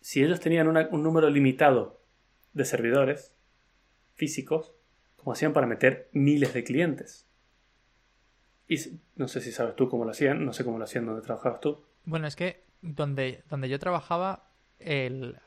[0.00, 2.00] si ellos tenían un número limitado
[2.52, 3.32] de servidores
[4.14, 4.74] físicos,
[5.16, 7.26] ¿cómo hacían para meter miles de clientes?
[8.68, 8.76] Y
[9.16, 11.60] no sé si sabes tú cómo lo hacían, no sé cómo lo hacían donde trabajabas
[11.60, 11.84] tú.
[12.04, 15.38] Bueno, es que donde, donde yo trabajaba, el,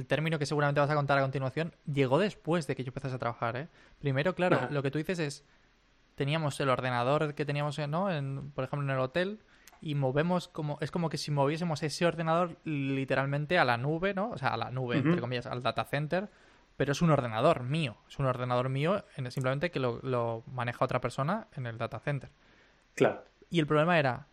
[0.00, 3.14] el término que seguramente vas a contar a continuación, llegó después de que yo empezase
[3.14, 3.56] a trabajar.
[3.56, 3.68] ¿eh?
[3.98, 5.44] Primero, claro, lo que tú dices es,
[6.14, 8.10] teníamos el ordenador que teníamos, ¿no?
[8.10, 9.40] En, por ejemplo, en el hotel,
[9.80, 14.30] y movemos como, es como que si moviésemos ese ordenador literalmente a la nube, ¿no?
[14.30, 16.30] O sea, a la nube, entre comillas, al data center,
[16.76, 21.00] pero es un ordenador mío, es un ordenador mío, simplemente que lo, lo maneja otra
[21.00, 22.30] persona en el data center.
[22.94, 23.24] Claro.
[23.48, 24.26] Y el problema era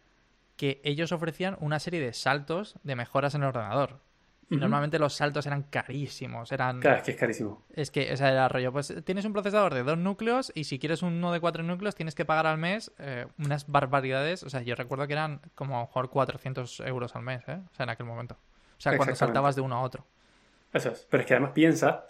[0.58, 4.02] que ellos ofrecían una serie de saltos de mejoras en el ordenador.
[4.50, 6.52] Normalmente los saltos eran carísimos.
[6.52, 6.80] Eran...
[6.80, 7.66] Claro, es que es carísimo.
[7.74, 8.72] Es que, ese era el rollo.
[8.72, 12.16] Pues tienes un procesador de dos núcleos y si quieres uno de cuatro núcleos tienes
[12.16, 14.44] que pagar al mes eh, unas barbaridades.
[14.44, 17.60] O sea, yo recuerdo que eran como a lo mejor 400 euros al mes, ¿eh?
[17.72, 18.36] O sea, en aquel momento.
[18.78, 20.06] O sea, cuando saltabas de uno a otro.
[20.72, 21.06] Eso es.
[21.10, 22.06] Pero es que además piensa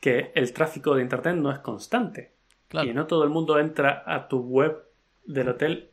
[0.00, 2.32] que el tráfico de Internet no es constante.
[2.68, 2.88] Claro.
[2.88, 4.84] Y no todo el mundo entra a tu web
[5.26, 5.90] del hotel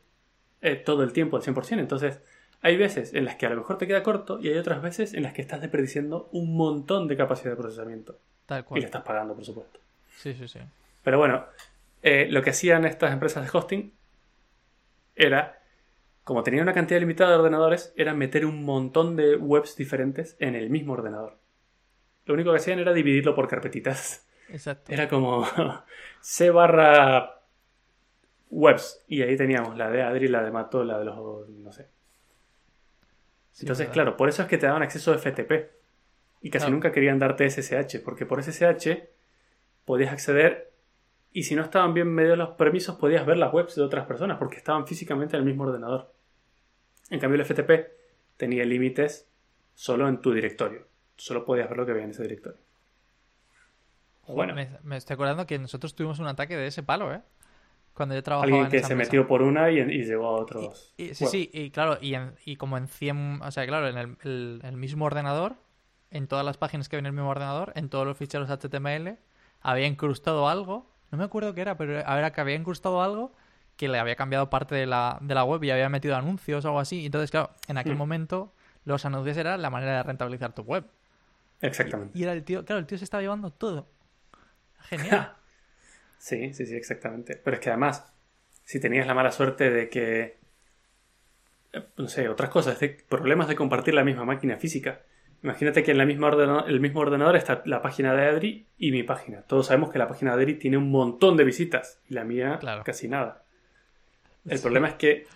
[0.61, 1.79] eh, todo el tiempo al 100%.
[1.79, 2.21] Entonces,
[2.63, 5.13] hay veces en las que a lo mejor te queda corto y hay otras veces
[5.13, 8.17] en las que estás desperdiciando un montón de capacidad de procesamiento.
[8.45, 8.77] Tal cual.
[8.77, 9.79] Y le estás pagando, por supuesto.
[10.15, 10.59] Sí, sí, sí.
[11.03, 11.45] Pero bueno,
[12.01, 13.91] eh, lo que hacían estas empresas de hosting
[15.17, 15.61] era,
[16.23, 20.55] como tenían una cantidad limitada de ordenadores, era meter un montón de webs diferentes en
[20.55, 21.37] el mismo ordenador.
[22.25, 24.25] Lo único que hacían era dividirlo por carpetitas.
[24.47, 24.89] Exacto.
[24.89, 25.45] Era como
[26.21, 27.41] C barra
[28.49, 29.03] webs.
[29.09, 31.49] Y ahí teníamos la de Adri, la de Mato, la de los.
[31.49, 31.87] no sé.
[33.59, 35.71] Entonces, claro, por eso es que te daban acceso a FTP.
[36.41, 39.07] Y casi nunca querían darte SSH, porque por SSH
[39.85, 40.73] podías acceder
[41.33, 44.37] y si no estaban bien medio los permisos podías ver las webs de otras personas,
[44.37, 46.13] porque estaban físicamente en el mismo ordenador.
[47.09, 47.91] En cambio, el FTP
[48.37, 49.27] tenía límites
[49.73, 50.85] solo en tu directorio.
[51.17, 52.59] Solo podías ver lo que había en ese directorio.
[54.27, 54.53] Bueno.
[54.53, 57.21] Me, me, estoy acordando que nosotros tuvimos un ataque de ese palo, ¿eh?
[57.93, 60.93] Cuando yo trabajaba Alguien que se metió por una y, y, llegó a otros.
[60.97, 64.61] Y, sí, sí, y claro, y, y, como en 100, o sea, claro, en el,
[64.63, 65.55] el, mismo ordenador,
[66.09, 69.17] en todas las páginas que había en el mismo ordenador, en todos los ficheros HTML,
[69.61, 73.31] había incrustado algo, no me acuerdo qué era, pero a ver, que había incrustado algo
[73.75, 76.67] que le había cambiado parte de la, de la web y había metido anuncios o
[76.69, 77.05] algo así.
[77.05, 77.97] Entonces, claro, en aquel mm.
[77.97, 78.53] momento
[78.85, 80.85] los anuncios eran la manera de rentabilizar tu web.
[81.61, 82.17] Exactamente.
[82.17, 83.87] Y, era el tío, claro, el tío se estaba llevando todo.
[84.89, 85.33] Genial.
[86.23, 87.35] Sí, sí, sí, exactamente.
[87.35, 88.13] Pero es que además,
[88.63, 90.37] si tenías la mala suerte de que,
[91.73, 95.01] eh, no sé, otras cosas, de problemas de compartir la misma máquina física.
[95.43, 96.29] Imagínate que en la misma
[96.65, 99.41] el mismo ordenador está la página de Adri y mi página.
[99.41, 102.57] Todos sabemos que la página de Adri tiene un montón de visitas y la mía
[102.85, 103.43] casi nada.
[104.45, 105.27] El problema es que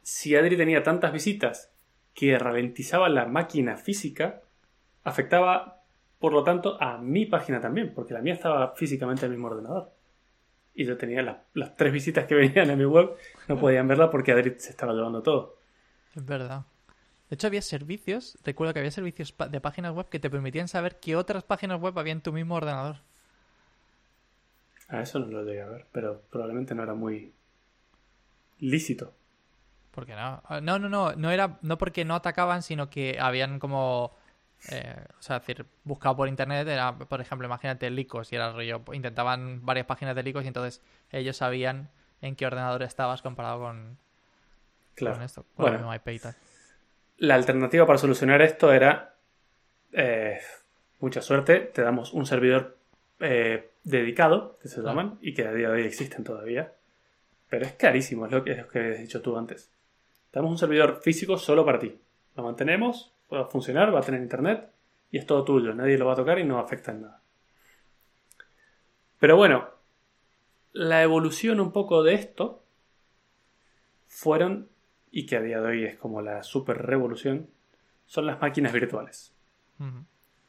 [0.00, 1.70] si Adri tenía tantas visitas
[2.14, 4.40] que ralentizaba la máquina física,
[5.04, 5.82] afectaba,
[6.18, 9.48] por lo tanto, a mi página también, porque la mía estaba físicamente en el mismo
[9.48, 9.99] ordenador
[10.74, 13.10] y yo tenía las tres visitas que venían a mi web,
[13.48, 15.56] no podían verla porque Adri se estaba llevando todo.
[16.14, 16.64] Es verdad.
[17.28, 20.98] De hecho, había servicios, recuerdo que había servicios de páginas web que te permitían saber
[20.98, 22.96] qué otras páginas web había en tu mismo ordenador.
[24.88, 27.32] A eso no lo llegué a ver, pero probablemente no era muy
[28.58, 29.14] lícito.
[29.92, 30.42] ¿Por qué no?
[30.60, 34.16] No, no, no, no era, no porque no atacaban, sino que habían como
[34.68, 38.54] eh, o sea, decir, buscado por internet era, por ejemplo, imagínate Licos y era el
[38.54, 41.88] rollo, intentaban varias páginas de Licos y entonces ellos sabían
[42.20, 43.96] en qué ordenador estabas comparado con,
[44.94, 45.22] claro.
[45.22, 46.34] esto, con bueno, IP y tal.
[47.18, 49.14] La alternativa para solucionar esto era
[49.92, 50.40] eh,
[51.00, 52.76] mucha suerte, te damos un servidor
[53.20, 56.72] eh, dedicado, que se llaman, y que a día de hoy existen todavía.
[57.48, 59.70] Pero es carísimo, es lo que, es lo que has dicho tú antes.
[60.30, 61.98] Te damos un servidor físico solo para ti.
[62.36, 64.70] Lo mantenemos, va a funcionar, va a tener internet
[65.10, 67.22] y es todo tuyo, nadie lo va a tocar y no afecta en nada.
[69.18, 69.68] Pero bueno,
[70.72, 72.64] la evolución un poco de esto
[74.06, 74.68] fueron,
[75.10, 77.48] y que a día de hoy es como la super revolución,
[78.06, 79.34] son las máquinas virtuales.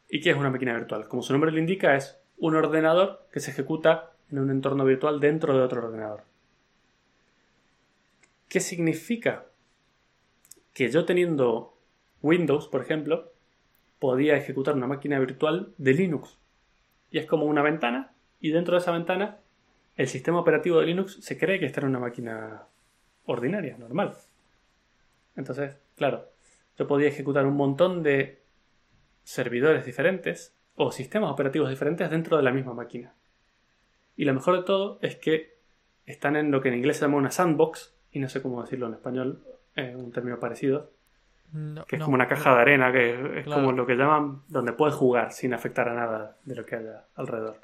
[0.10, 1.08] ¿Y qué es una máquina virtual?
[1.08, 5.20] Como su nombre lo indica, es un ordenador que se ejecuta en un entorno virtual
[5.20, 6.24] dentro de otro ordenador.
[8.50, 9.46] ¿Qué significa?
[10.74, 11.78] Que yo teniendo
[12.22, 13.32] Windows, por ejemplo,
[14.00, 16.38] podía ejecutar una máquina virtual de Linux.
[17.12, 19.38] Y es como una ventana, y dentro de esa ventana
[19.96, 22.64] el sistema operativo de Linux se cree que está en una máquina
[23.26, 24.16] ordinaria, normal.
[25.36, 26.30] Entonces, claro,
[26.78, 28.42] yo podía ejecutar un montón de
[29.24, 33.14] servidores diferentes o sistemas operativos diferentes dentro de la misma máquina.
[34.16, 35.56] Y lo mejor de todo es que
[36.06, 38.88] están en lo que en inglés se llama una sandbox, y no sé cómo decirlo
[38.88, 39.44] en español,
[39.76, 40.92] eh, un término parecido,
[41.52, 43.62] No, que es no, como una caja de arena, que es Claro.
[43.62, 47.06] como lo que llaman donde puedes jugar sin afectar a nada de lo que haya
[47.16, 47.60] alrededor.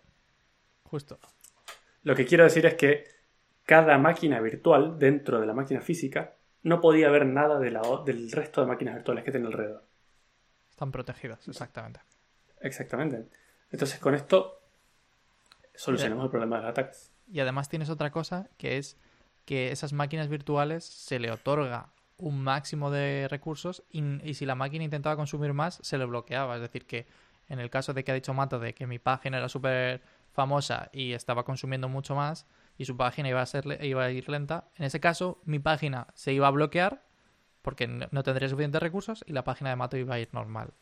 [0.83, 1.19] Justo.
[2.03, 3.05] Lo que quiero decir es que
[3.65, 8.03] cada máquina virtual dentro de la máquina física no podía ver nada de la o-
[8.03, 9.83] del resto de máquinas virtuales que tiene alrededor.
[10.69, 11.99] Están protegidas, exactamente.
[12.61, 13.27] Exactamente.
[13.71, 14.61] Entonces con esto
[15.75, 17.11] solucionamos el problema de los ataques.
[17.29, 18.97] Y además tienes otra cosa que es
[19.45, 24.83] que esas máquinas virtuales se le otorga un máximo de recursos y, si la máquina
[24.83, 26.55] intentaba consumir más, se le bloqueaba.
[26.55, 27.05] Es decir, que
[27.49, 30.01] en el caso de que ha dicho Mato de que mi página era súper
[30.31, 32.45] famosa y estaba consumiendo mucho más
[32.77, 36.07] y su página iba a, ser, iba a ir lenta, en ese caso mi página
[36.13, 37.03] se iba a bloquear
[37.61, 40.73] porque no no tendría suficientes recursos y la página de Mato iba a ir normal.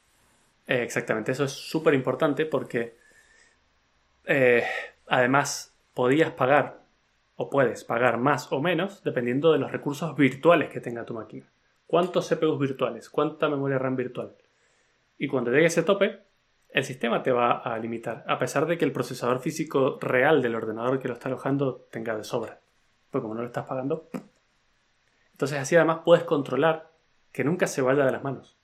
[0.67, 2.97] Eh, exactamente, eso es súper importante porque
[4.25, 4.63] eh,
[5.07, 6.84] además podías pagar
[7.35, 11.45] o puedes pagar más o menos dependiendo de los recursos virtuales que tenga tu máquina.
[11.87, 13.09] ¿Cuántos CPUs virtuales?
[13.09, 14.35] ¿Cuánta memoria RAM virtual?
[15.17, 16.23] Y cuando llegue ese tope,
[16.69, 20.55] el sistema te va a limitar, a pesar de que el procesador físico real del
[20.55, 22.59] ordenador que lo está alojando tenga de sobra.
[23.11, 24.09] Porque como no lo estás pagando.
[25.31, 26.91] Entonces así además puedes controlar
[27.31, 28.57] que nunca se vaya de las manos.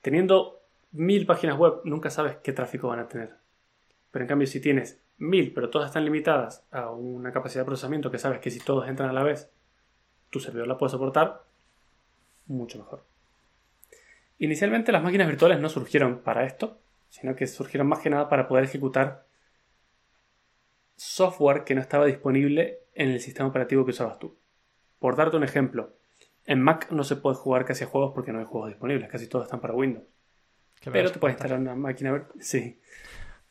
[0.00, 0.60] Teniendo
[0.92, 3.36] mil páginas web, nunca sabes qué tráfico van a tener.
[4.10, 8.10] Pero en cambio, si tienes mil, pero todas están limitadas a una capacidad de procesamiento
[8.10, 9.50] que sabes que si todos entran a la vez,
[10.30, 11.42] tu servidor la puede soportar,
[12.46, 13.04] mucho mejor.
[14.38, 18.46] Inicialmente las máquinas virtuales no surgieron para esto, sino que surgieron más que nada para
[18.48, 19.26] poder ejecutar
[20.96, 24.36] software que no estaba disponible en el sistema operativo que usabas tú.
[24.98, 25.94] Por darte un ejemplo,
[26.44, 29.28] en Mac no se puede jugar casi a juegos porque no hay juegos disponibles, casi
[29.28, 30.04] todos están para Windows.
[30.92, 32.80] Pero te puedes instalar una máquina vir- sí.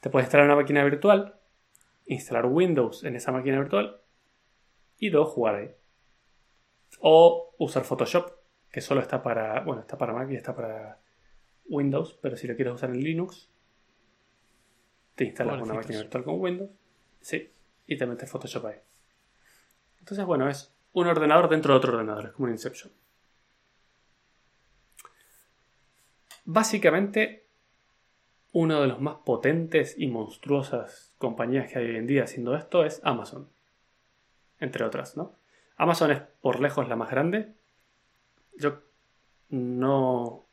[0.08, 1.38] Te puedes instalar una máquina virtual,
[2.06, 4.00] instalar Windows en esa máquina virtual
[4.98, 5.76] y luego jugar ahí.
[7.02, 8.32] O usar Photoshop,
[8.72, 11.02] que solo está para, bueno, está para Mac y está para
[11.66, 13.50] Windows, pero si lo quieres usar en Linux,
[15.16, 16.72] te instalas una máquina virtual con Windows,
[17.20, 17.52] sí,
[17.86, 18.78] y te metes Photoshop ahí.
[20.00, 22.94] Entonces, bueno, es un ordenador dentro de otro ordenador, es como un Inception.
[26.46, 27.47] Básicamente,
[28.54, 32.84] uno de los más potentes y monstruosas compañías que hay hoy en día haciendo esto
[32.86, 33.50] es Amazon.
[34.60, 35.34] Entre otras, ¿no?
[35.76, 37.54] Amazon es por lejos la más grande.
[38.58, 38.82] Yo
[39.50, 40.24] no.
[40.24, 40.46] O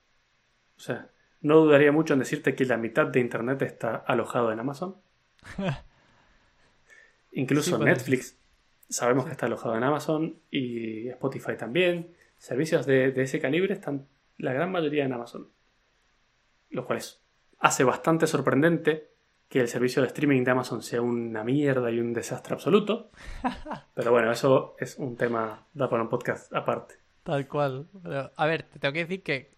[0.76, 1.08] sea,
[1.40, 4.96] no dudaría mucho en decirte que la mitad de Internet está alojado en Amazon.
[7.32, 8.38] Incluso Sí, puede Netflix
[8.88, 12.14] sabemos que está alojado en Amazon y Spotify también.
[12.38, 14.06] Servicios de, de ese calibre están
[14.38, 15.48] la gran mayoría en Amazon.
[16.70, 17.20] Lo cual es-
[17.64, 19.10] hace bastante sorprendente
[19.48, 23.10] que el servicio de streaming de Amazon sea una mierda y un desastre absoluto.
[23.94, 26.96] Pero bueno, eso es un tema, da para un podcast aparte.
[27.22, 27.86] Tal cual.
[28.02, 29.54] Pero, a ver, te tengo que decir que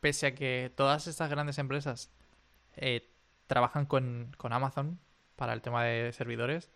[0.00, 2.12] pese a que todas estas grandes empresas
[2.76, 3.08] eh,
[3.46, 4.98] trabajan con, con Amazon
[5.36, 6.70] para el tema de servidores,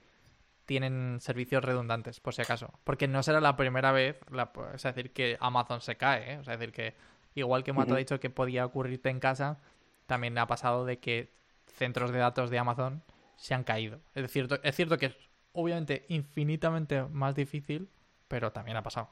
[0.67, 2.73] tienen servicios redundantes, por si acaso.
[2.85, 6.39] Porque no será la primera vez, la- es decir, que Amazon se cae, ¿eh?
[6.41, 6.95] Es decir, que
[7.35, 7.95] igual que Mato Ujú.
[7.97, 9.61] ha dicho que podía ocurrirte en casa,
[10.07, 11.33] también ha pasado de que
[11.67, 13.03] centros de datos de Amazon
[13.37, 14.01] se han caído.
[14.15, 15.17] Es cierto, es cierto que es
[15.53, 17.89] obviamente infinitamente más difícil,
[18.29, 19.11] pero también ha pasado.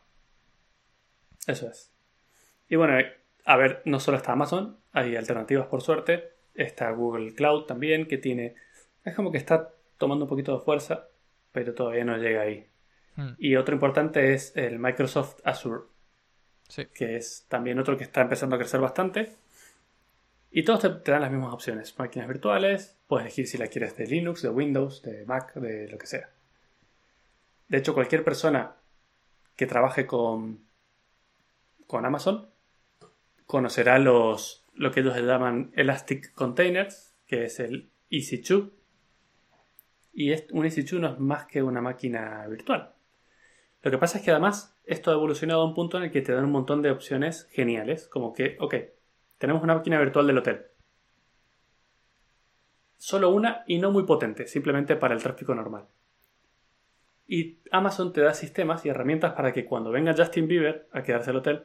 [1.47, 1.91] Eso es.
[2.69, 2.95] Y bueno,
[3.45, 6.31] a ver, no solo está Amazon, hay alternativas por suerte.
[6.55, 8.55] Está Google Cloud también, que tiene.
[9.05, 11.09] Es como que está tomando un poquito de fuerza,
[11.51, 12.67] pero todavía no llega ahí.
[13.17, 15.85] Hmm, Y otro importante es el Microsoft Azure,
[16.69, 16.87] Sí.
[16.87, 19.35] que es también otro que está empezando a crecer bastante.
[20.55, 21.99] Y todos te, dan las mismas opciones.
[21.99, 25.97] Máquinas virtuales, puedes elegir si la quieres de Linux, de Windows, de Mac, de lo
[25.97, 26.29] que sea.
[27.69, 28.77] De hecho, cualquier persona
[29.57, 30.61] que trabaje con,
[31.87, 32.51] con Amazon
[33.47, 38.71] conocerá los, lo que ellos llaman Elastic Containers, que es el EC2,
[40.13, 42.93] Y un EC2 no es más que una máquina virtual.
[43.83, 46.21] Lo que pasa es que además esto ha evolucionado a un punto en el que
[46.21, 48.75] te dan un montón de opciones geniales, como que, ok,
[49.43, 50.67] tenemos una máquina virtual del hotel.
[52.97, 55.89] Solo una y no muy potente, simplemente para el tráfico normal.
[57.27, 61.31] Y Amazon te da sistemas y herramientas para que cuando venga Justin Bieber a quedarse
[61.31, 61.65] al hotel,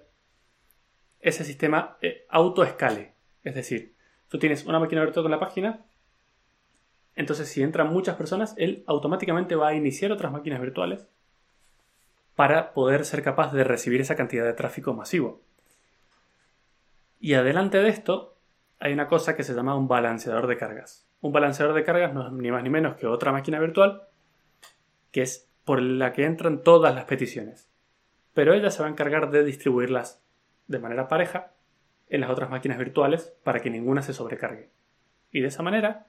[1.20, 3.14] ese sistema eh, autoescale.
[3.44, 3.94] Es decir,
[4.28, 5.86] tú tienes una máquina virtual con la página,
[7.14, 11.06] entonces si entran muchas personas, él automáticamente va a iniciar otras máquinas virtuales
[12.36, 15.44] para poder ser capaz de recibir esa cantidad de tráfico masivo.
[17.20, 18.38] Y adelante de esto
[18.80, 21.08] hay una cosa que se llama un balanceador de cargas.
[21.22, 24.04] Un balanceador de cargas no es ni más ni menos que otra máquina virtual
[25.12, 27.70] que es por la que entran todas las peticiones.
[28.34, 30.24] Pero ella se va a encargar de distribuirlas
[30.68, 31.54] de manera pareja
[32.10, 34.70] en las otras máquinas virtuales para que ninguna se sobrecargue.
[35.32, 36.08] Y de esa manera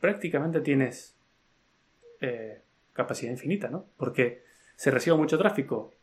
[0.00, 1.16] prácticamente tienes
[2.20, 3.86] eh, capacidad infinita, ¿no?
[3.96, 4.42] Porque
[4.76, 5.94] se recibe mucho tráfico,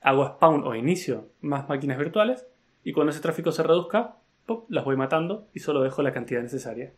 [0.00, 2.46] hago spawn o inicio más máquinas virtuales
[2.84, 4.16] y cuando ese tráfico se reduzca,
[4.68, 6.92] las voy matando y solo dejo la cantidad necesaria.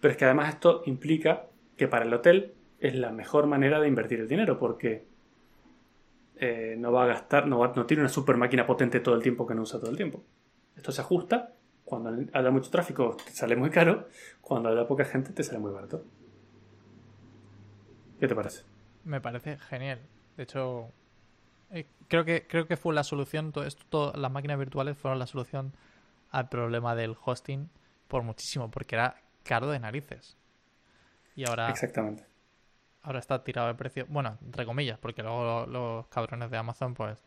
[0.00, 3.88] Pero es que además esto implica que para el hotel es la mejor manera de
[3.88, 5.06] invertir el dinero porque
[6.36, 9.46] eh, no va a gastar, no, no tiene una super máquina potente todo el tiempo
[9.46, 10.22] que no usa todo el tiempo.
[10.76, 14.08] Esto se ajusta, cuando haya mucho tráfico te sale muy caro,
[14.40, 16.04] cuando haya poca gente te sale muy barato.
[18.18, 18.64] ¿Qué te parece?
[19.04, 20.00] Me parece genial.
[20.36, 20.90] De hecho,
[21.74, 25.26] eh, creo que creo que fue la solución, todo esto, las máquinas virtuales fueron la
[25.26, 25.72] solución
[26.30, 27.68] al problema del hosting
[28.08, 30.36] por muchísimo, porque era caro de narices.
[31.34, 31.68] Y ahora.
[31.70, 32.24] Exactamente.
[33.02, 34.06] Ahora está tirado de precio.
[34.08, 37.18] Bueno, entre comillas, porque luego los, cabrones de Amazon, pues.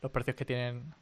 [0.00, 0.94] los precios que tienen.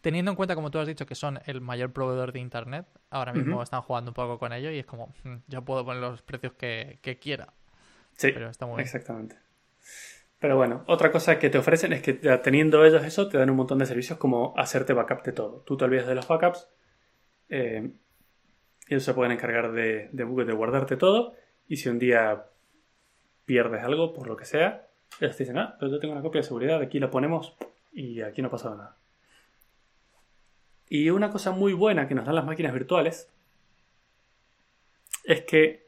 [0.00, 3.32] Teniendo en cuenta, como tú has dicho, que son el mayor proveedor de internet, ahora
[3.32, 6.22] mismo están jugando un poco con ello y es como, mm, yo puedo poner los
[6.22, 7.52] precios que, quiera.
[8.12, 9.36] Sí, pero está muy exactamente.
[10.38, 13.56] Pero bueno, otra cosa que te ofrecen es que teniendo ellos eso, te dan un
[13.56, 15.62] montón de servicios como hacerte backup de todo.
[15.66, 16.68] Tú te olvidas de los backups,
[17.48, 17.90] eh,
[18.88, 21.34] ellos se pueden encargar de, de, de, guardarte todo,
[21.68, 22.46] y si un día
[23.46, 24.88] pierdes algo, por lo que sea,
[25.20, 27.56] ellos te dicen, ah, pero yo tengo una copia de seguridad, aquí la ponemos
[27.92, 28.96] y aquí no ha pasado nada.
[30.88, 33.28] Y una cosa muy buena que nos dan las máquinas virtuales
[35.24, 35.86] es que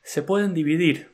[0.00, 1.13] se pueden dividir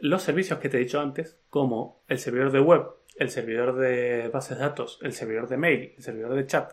[0.00, 2.86] los servicios que te he dicho antes, como el servidor de web,
[3.16, 6.72] el servidor de bases de datos, el servidor de mail, el servidor de chat,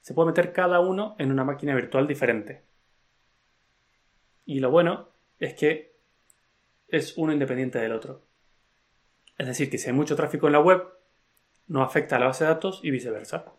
[0.00, 2.64] se puede meter cada uno en una máquina virtual diferente.
[4.44, 5.96] Y lo bueno es que
[6.88, 8.22] es uno independiente del otro.
[9.38, 10.84] Es decir, que si hay mucho tráfico en la web,
[11.66, 13.52] no afecta a la base de datos y viceversa.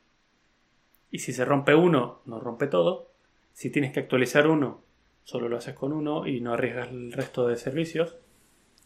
[1.12, 3.12] Y si se rompe uno, no rompe todo.
[3.54, 4.84] Si tienes que actualizar uno,
[5.24, 8.18] solo lo haces con uno y no arriesgas el resto de servicios.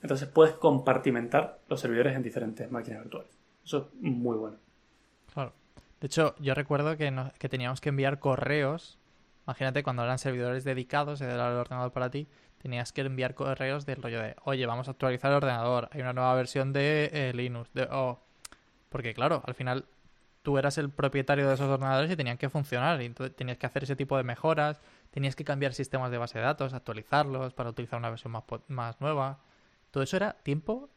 [0.01, 3.31] Entonces puedes compartimentar los servidores en diferentes máquinas virtuales.
[3.63, 4.57] Eso es muy bueno.
[5.33, 5.53] Claro.
[5.99, 8.97] De hecho, yo recuerdo que, que teníamos que enviar correos.
[9.45, 12.27] Imagínate cuando eran servidores dedicados, era el ordenador para ti,
[12.61, 16.13] tenías que enviar correos del rollo de, oye, vamos a actualizar el ordenador, hay una
[16.13, 17.71] nueva versión de eh, Linux.
[17.73, 17.87] De,
[18.89, 19.85] Porque claro, al final
[20.41, 23.01] tú eras el propietario de esos ordenadores y tenían que funcionar.
[23.01, 24.79] Y entonces tenías que hacer ese tipo de mejoras,
[25.11, 29.01] tenías que cambiar sistemas de base de datos, actualizarlos para utilizar una versión más, más
[29.01, 29.39] nueva.
[29.91, 30.89] Todo eso era tiempo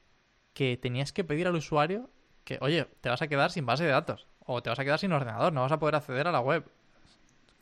[0.53, 2.11] que tenías que pedir al usuario
[2.45, 4.99] que, oye, te vas a quedar sin base de datos o te vas a quedar
[4.99, 6.65] sin ordenador, no vas a poder acceder a la web.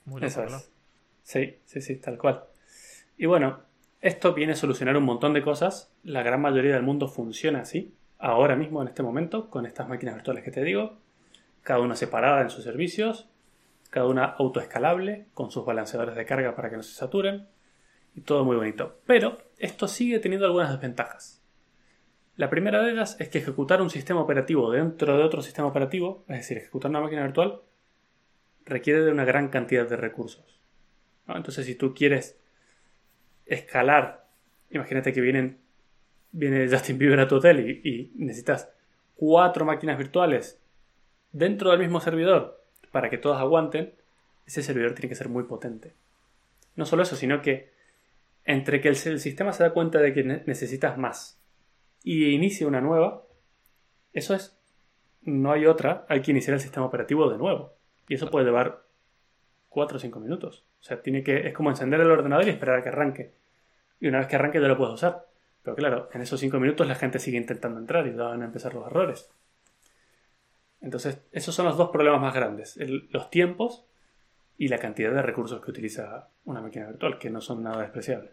[0.05, 0.45] Muy Eso
[1.23, 2.45] Sí, sí, sí, tal cual.
[3.16, 3.61] Y bueno,
[4.01, 5.92] esto viene a solucionar un montón de cosas.
[6.03, 10.16] La gran mayoría del mundo funciona así, ahora mismo, en este momento, con estas máquinas
[10.16, 10.99] virtuales que te digo.
[11.62, 13.29] Cada una separada en sus servicios,
[13.90, 17.47] cada una autoescalable, con sus balanceadores de carga para que no se saturen.
[18.14, 19.01] Y todo muy bonito.
[19.07, 21.42] Pero esto sigue teniendo algunas desventajas.
[22.37, 26.25] La primera de ellas es que ejecutar un sistema operativo dentro de otro sistema operativo,
[26.29, 27.60] es decir, ejecutar una máquina virtual,
[28.65, 30.60] requiere de una gran cantidad de recursos.
[31.29, 32.38] Entonces, si tú quieres
[33.46, 34.27] escalar,
[34.71, 35.58] imagínate que vienen,
[36.33, 38.71] viene Justin Bieber a tu hotel y, y necesitas
[39.15, 40.60] cuatro máquinas virtuales
[41.33, 43.94] dentro del mismo servidor para que todas aguanten,
[44.46, 45.94] ese servidor tiene que ser muy potente.
[46.77, 47.73] No solo eso, sino que
[48.45, 51.40] entre que el, sistema se da cuenta de que necesitas más
[52.03, 53.25] y inicia una nueva,
[54.13, 54.59] eso es,
[55.23, 57.77] no hay otra, hay que iniciar el sistema operativo de nuevo.
[58.09, 58.83] Y eso puede llevar
[59.69, 60.67] 4 o 5 minutos.
[60.81, 63.35] O sea, tiene que, es como encender el ordenador y esperar a que arranque.
[64.01, 65.27] Y una vez que arranque ya lo puedes usar.
[65.63, 68.75] Pero claro, en esos 5 minutos la gente sigue intentando entrar y van a empezar
[68.75, 69.31] los errores.
[70.81, 72.77] Entonces, esos son los dos problemas más grandes.
[73.11, 73.87] los tiempos
[74.59, 78.33] y la cantidad de recursos que utiliza una máquina virtual, que no son nada despreciables.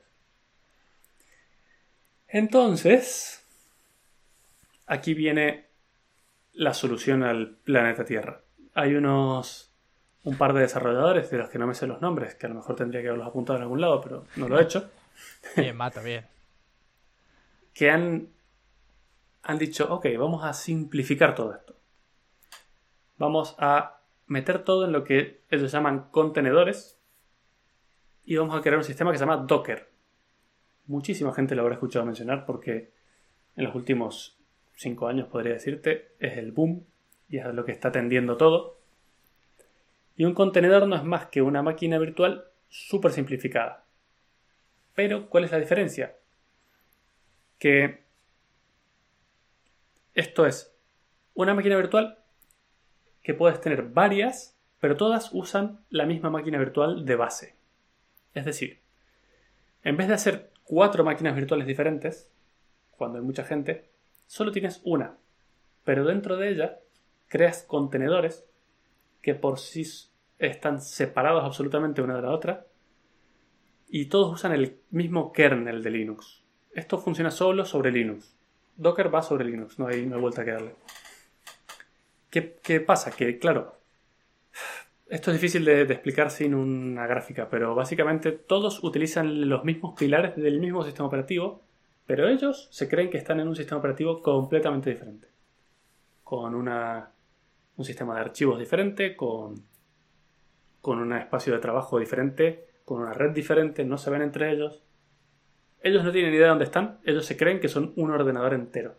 [2.28, 3.44] Entonces,
[4.86, 5.66] aquí viene
[6.54, 8.42] la solución al planeta Tierra.
[8.76, 9.72] Hay unos
[10.24, 12.56] un par de desarrolladores de los que no me sé los nombres, que a lo
[12.56, 14.90] mejor tendría que haberlos apuntado en algún lado, pero no lo he hecho.
[15.56, 16.26] Bien, mata, bien.
[17.74, 18.28] que han,
[19.44, 21.76] han dicho, ok, vamos a simplificar todo esto.
[23.18, 27.00] Vamos a meter todo en lo que ellos llaman contenedores
[28.24, 29.90] y vamos a crear un sistema que se llama Docker.
[30.88, 32.92] Muchísima gente lo habrá escuchado mencionar porque
[33.56, 34.40] en los últimos
[34.76, 36.86] cinco años, podría decirte, es el boom
[37.28, 38.80] y es lo que está tendiendo todo.
[40.16, 43.86] Y un contenedor no es más que una máquina virtual súper simplificada.
[44.96, 46.18] Pero, ¿cuál es la diferencia?
[47.58, 48.04] Que
[50.14, 50.76] esto es
[51.34, 52.18] una máquina virtual
[53.24, 57.56] que puedes tener varias, pero todas usan la misma máquina virtual de base.
[58.34, 58.80] Es decir,
[59.84, 62.32] en vez de hacer cuatro máquinas virtuales diferentes,
[62.92, 63.90] cuando hay mucha gente,
[64.28, 65.18] solo tienes una.
[65.84, 66.80] Pero dentro de ella
[67.28, 68.46] creas contenedores
[69.22, 69.86] que por sí
[70.38, 72.66] están separados absolutamente una de la otra
[73.88, 76.44] y todos usan el mismo kernel de Linux.
[76.74, 78.36] Esto funciona solo sobre Linux.
[78.78, 80.76] Docker va sobre Linux, no hay, no vuelta que darle.
[82.30, 83.12] ¿Qué, pasa?
[83.12, 83.79] Que, claro,
[85.10, 90.36] esto es difícil de, explicar sin una gráfica, pero básicamente todos utilizan los mismos pilares
[90.36, 91.64] del mismo sistema operativo,
[92.06, 95.28] pero ellos se creen que están en un sistema operativo completamente diferente.
[96.24, 97.12] Con una,
[97.76, 99.64] un sistema de archivos diferente, con,
[100.80, 104.84] con un espacio de trabajo diferente, con una red diferente, no se ven entre ellos.
[105.82, 108.96] Ellos no tienen idea de dónde están, ellos se creen que son un ordenador entero.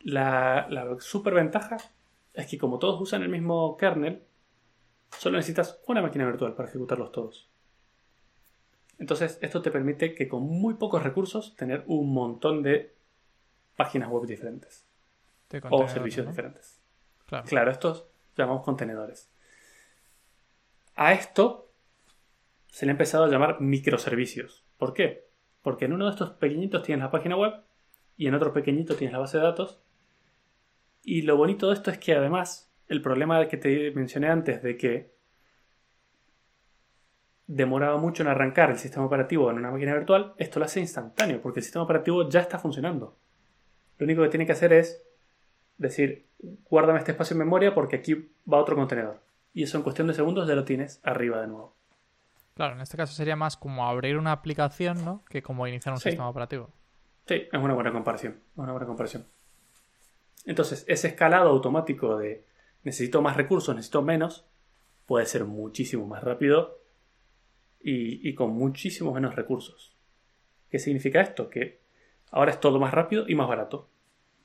[0.00, 1.78] La, la super ventaja
[2.34, 4.22] es que como todos usan el mismo kernel,
[5.18, 7.50] solo necesitas una máquina virtual para ejecutarlos todos.
[8.98, 12.94] Entonces, esto te permite que con muy pocos recursos tener un montón de
[13.76, 14.86] páginas web diferentes.
[15.70, 16.80] O servicios diferentes.
[17.26, 17.44] Claro.
[17.46, 18.06] claro, estos
[18.36, 19.30] llamamos contenedores.
[20.96, 21.72] A esto
[22.66, 24.64] se le ha empezado a llamar microservicios.
[24.76, 25.28] ¿Por qué?
[25.62, 27.54] Porque en uno de estos pequeñitos tienes la página web
[28.16, 29.80] y en otro pequeñito tienes la base de datos.
[31.02, 34.76] Y lo bonito de esto es que además el problema que te mencioné antes de
[34.76, 35.14] que
[37.46, 41.40] demoraba mucho en arrancar el sistema operativo en una máquina virtual, esto lo hace instantáneo
[41.40, 43.16] porque el sistema operativo ya está funcionando.
[43.98, 45.04] Lo único que tiene que hacer es
[45.76, 46.28] decir,
[46.68, 49.20] guárdame este espacio en memoria porque aquí va otro contenedor.
[49.52, 51.76] Y eso en cuestión de segundos ya lo tienes arriba de nuevo.
[52.54, 55.24] Claro, en este caso sería más como abrir una aplicación, ¿no?
[55.28, 56.70] Que como iniciar un sistema operativo.
[57.26, 58.38] Sí, es una buena comparación.
[58.56, 59.26] Una buena comparación.
[60.44, 62.46] Entonces, ese escalado automático de
[62.82, 64.46] necesito más recursos, necesito menos,
[65.06, 66.78] puede ser muchísimo más rápido
[67.80, 69.96] y, y con muchísimos menos recursos.
[70.70, 71.50] ¿Qué significa esto?
[71.50, 71.80] Que
[72.30, 73.90] ahora es todo más rápido y más barato.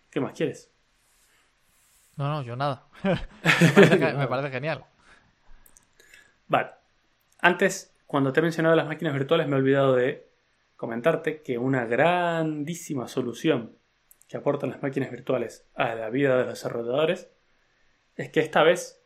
[0.09, 0.71] ¿Qué más quieres?
[2.15, 2.87] No, no, yo nada.
[3.03, 4.85] me, parece, genial.
[6.47, 6.69] Vale.
[7.39, 10.29] Antes cuando te he mencionado las máquinas virtuales me he olvidado de
[10.75, 13.75] comentarte que una grandísima solución
[14.27, 17.29] que aportan las máquinas virtuales a la vida de los desarrolladores
[18.15, 19.01] es que esta vez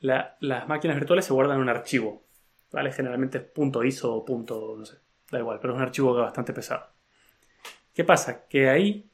[0.00, 2.24] las máquinas virtuales se guardan en un archivo.
[2.72, 2.92] ¿vale?
[2.92, 4.98] Generalmente punto .iso o punto, no sé,
[5.30, 6.86] da igual, pero es un archivo bastante pesado.
[7.94, 8.46] ¿Qué pasa?
[8.48, 9.10] Que ahí,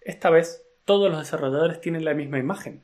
[0.00, 2.82] esta vez, todos los desarrolladores tienen la misma imagen.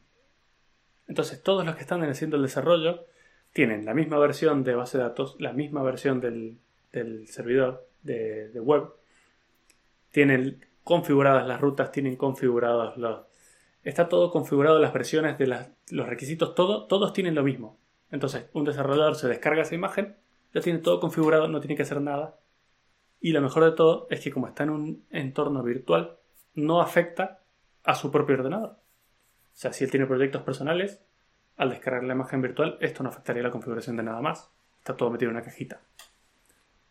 [1.09, 3.07] Entonces, todos los que están haciendo el desarrollo
[3.53, 6.59] tienen la misma versión de base de datos, la misma versión del,
[7.27, 8.91] servidor de, web,
[10.13, 13.21] tienen configuradas las rutas, tienen configurados los...
[13.85, 15.47] Está todo configurado, las versiones de
[15.91, 17.79] los requisitos, todo, todos tienen lo mismo.
[18.11, 20.17] Entonces, un desarrollador se descarga esa imagen,
[20.53, 22.41] ya tiene todo configurado, no tiene que hacer nada.
[23.21, 26.17] Y lo mejor de todo es que como está en un entorno virtual,
[26.55, 27.39] no afecta
[27.85, 28.71] a su propio ordenador.
[28.71, 28.77] O
[29.53, 31.05] sea, si él tiene proyectos personales,
[31.57, 34.51] al descargar la imagen virtual, esto no afectaría la configuración de nada más.
[34.79, 35.83] Está todo metido en una cajita.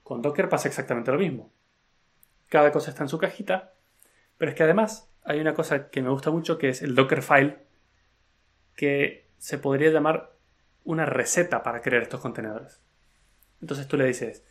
[0.04, 1.52] Con Docker pasa exactamente lo mismo.
[2.48, 3.74] Cada cosa está en su cajita,
[4.40, 7.58] pero es que además hay una cosa que me gusta mucho que es el Dockerfile,
[8.76, 10.32] que se podría llamar
[10.86, 12.82] una receta para crear estos contenedores.
[13.62, 14.46] Entonces tú le dices,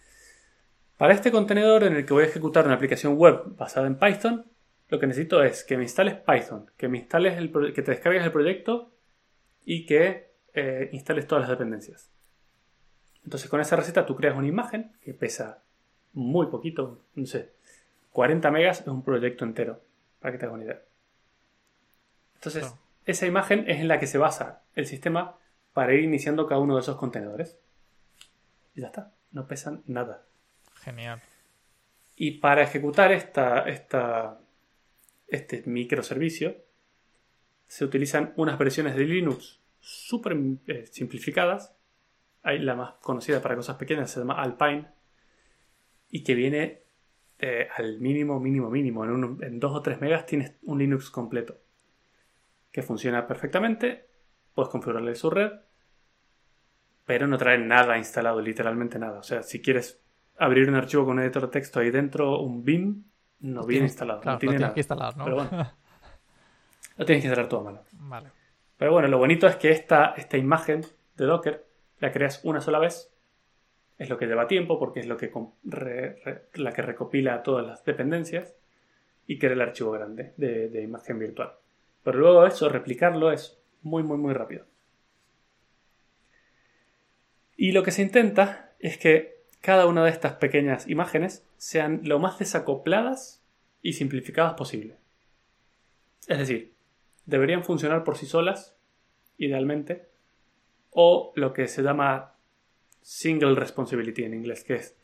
[0.99, 4.45] para este contenedor en el que voy a ejecutar una aplicación web basada en Python,
[4.89, 8.22] lo que necesito es que me instales Python, que me instales el que te descargues
[8.22, 8.93] el proyecto
[9.64, 12.11] y que eh, instales todas las dependencias.
[13.24, 15.62] Entonces con esa receta tú creas una imagen que pesa
[16.12, 17.58] muy poquito, no sé,
[18.13, 19.81] 40 megas es un proyecto entero,
[20.21, 20.83] para que te hagas una idea.
[22.35, 25.37] Entonces, esa imagen es en la que se basa el sistema
[25.73, 27.59] para ir iniciando cada uno de esos contenedores.
[28.75, 30.25] Y ya está, no pesan nada.
[30.75, 31.21] Genial.
[32.17, 34.41] Y para ejecutar esta, esta,
[35.27, 36.57] este microservicio,
[37.67, 40.37] se utilizan unas versiones de Linux súper
[40.67, 41.75] eh, simplificadas.
[42.43, 44.87] Hay la más conocida para cosas pequeñas, se llama Alpine,
[46.11, 46.83] y que viene
[47.39, 49.05] eh, al mínimo, mínimo, mínimo.
[49.05, 51.59] En, en 2 o 3 megas tienes un Linux completo
[52.70, 54.09] que funciona perfectamente.
[54.55, 55.53] Puedes configurarle su red,
[57.05, 59.20] pero no trae nada instalado, literalmente nada.
[59.20, 60.03] O sea, si quieres
[60.36, 63.05] abrir un archivo con un editor de texto ahí dentro, un BIM,
[63.41, 64.20] no viene instalado.
[64.20, 64.74] Claro, no tiene lo tienes nada.
[64.74, 65.24] que instalar, ¿no?
[65.24, 65.51] Pero bueno,
[66.97, 67.82] lo tienes que instalar todo a mano.
[67.93, 68.30] Vale.
[68.76, 70.84] Pero bueno, lo bonito es que esta, esta imagen
[71.16, 71.66] de Docker
[71.99, 73.12] la creas una sola vez.
[73.99, 75.32] Es lo que lleva tiempo porque es lo que
[76.55, 78.55] la que recopila todas las dependencias
[79.26, 81.53] y crea el archivo grande de, de imagen virtual.
[82.05, 84.64] Pero luego eso, replicarlo es muy, muy, muy rápido.
[87.57, 92.20] Y lo que se intenta es que cada una de estas pequeñas imágenes sean lo
[92.20, 93.42] más desacopladas
[93.82, 94.96] y simplificadas posible.
[96.28, 96.74] Es decir,
[97.26, 98.76] deberían funcionar por sí solas,
[99.38, 100.07] idealmente,
[100.90, 102.34] o lo que se llama
[103.01, 104.96] single responsibility en inglés, que es,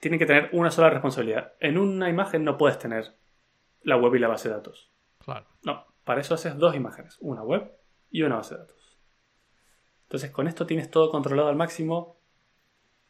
[0.00, 1.54] tienen que tener una sola responsabilidad.
[1.60, 3.14] En una imagen no puedes tener
[3.82, 4.90] la web y la base de datos.
[5.18, 5.46] Claro.
[5.64, 7.70] No, para eso haces dos imágenes, una web
[8.10, 8.98] y una base de datos.
[10.04, 12.18] Entonces con esto tienes todo controlado al máximo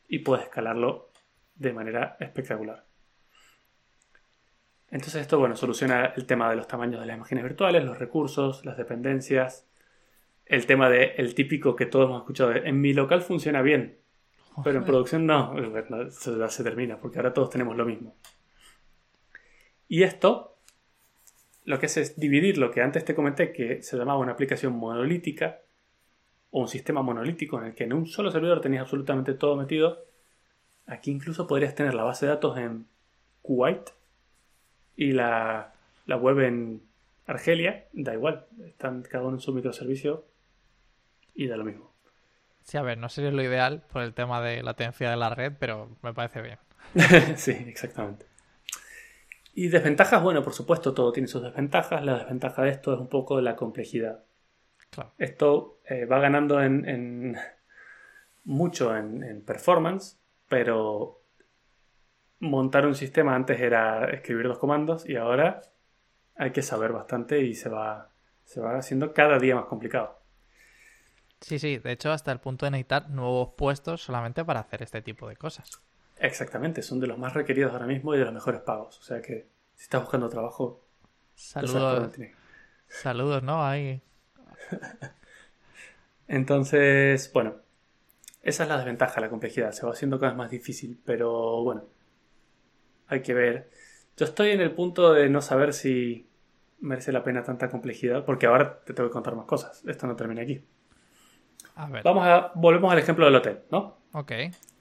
[0.09, 1.11] y puedes escalarlo
[1.55, 2.87] de manera espectacular.
[4.91, 8.65] Entonces esto, bueno, soluciona el tema de los tamaños de las imágenes virtuales, los recursos,
[8.65, 9.69] las dependencias,
[10.47, 13.99] el tema de el típico que todos hemos escuchado, de, en mi local funciona bien,
[14.63, 18.15] pero en producción no, Bueno, eso ya se termina, porque ahora todos tenemos lo mismo.
[19.89, 20.55] Y esto
[21.65, 24.75] lo que hace es dividir lo que antes te comenté que se llamaba una aplicación
[24.75, 25.61] monolítica
[26.51, 30.05] o un sistema monolítico en el que en un solo servidor tenías absolutamente todo metido.
[30.87, 32.87] Aquí incluso podrías tener la base de datos en
[33.43, 33.91] Kuwait
[34.97, 35.73] y la,
[36.07, 36.83] la web en
[37.27, 37.87] Argelia.
[37.93, 40.27] Da igual, están cada uno en su microservicio
[41.35, 41.94] y da lo mismo.
[42.65, 45.53] Sí, a ver, no sería lo ideal por el tema de latencia de la red,
[45.59, 46.59] pero me parece bien.
[47.37, 48.27] sí, exactamente.
[49.55, 52.05] Y desventajas, bueno, por supuesto, todo tiene sus desventajas.
[52.05, 54.25] La desventaja de esto es un poco la complejidad.
[54.91, 55.13] Claro.
[55.19, 57.37] Esto eh, va ganando en, en-
[58.45, 61.21] mucho en, en performance, pero
[62.41, 65.63] montar un sistema antes era escribir dos comandos y ahora
[66.37, 68.11] hay que saber bastante y se va,
[68.45, 70.24] se va haciendo cada día más complicado.
[71.41, 75.03] Sí, sí, de hecho hasta el punto de necesitar nuevos puestos solamente para hacer este
[75.03, 75.81] tipo de cosas.
[76.19, 78.99] Exactamente, son de los más requeridos ahora mismo y de los mejores pagos.
[78.99, 80.81] O sea que si estás buscando trabajo,
[81.35, 82.13] Saludos,
[82.89, 83.65] saludos, ¿no?
[83.65, 84.03] Ahí.
[86.29, 87.57] Entonces, bueno,
[88.43, 89.73] esa es la desventaja, la complejidad.
[89.73, 91.85] Se va haciendo cada vez más difícil, pero bueno,
[93.07, 93.71] hay que ver.
[94.17, 96.29] Yo estoy en el punto de no saber si
[96.81, 99.83] merece la pena tanta complejidad, porque ahora te tengo que contar más cosas.
[99.87, 100.65] Esto no termina aquí.
[101.77, 102.03] A ver.
[102.03, 103.99] Vamos a, volvemos al ejemplo del hotel, ¿no?
[104.13, 104.33] Ok.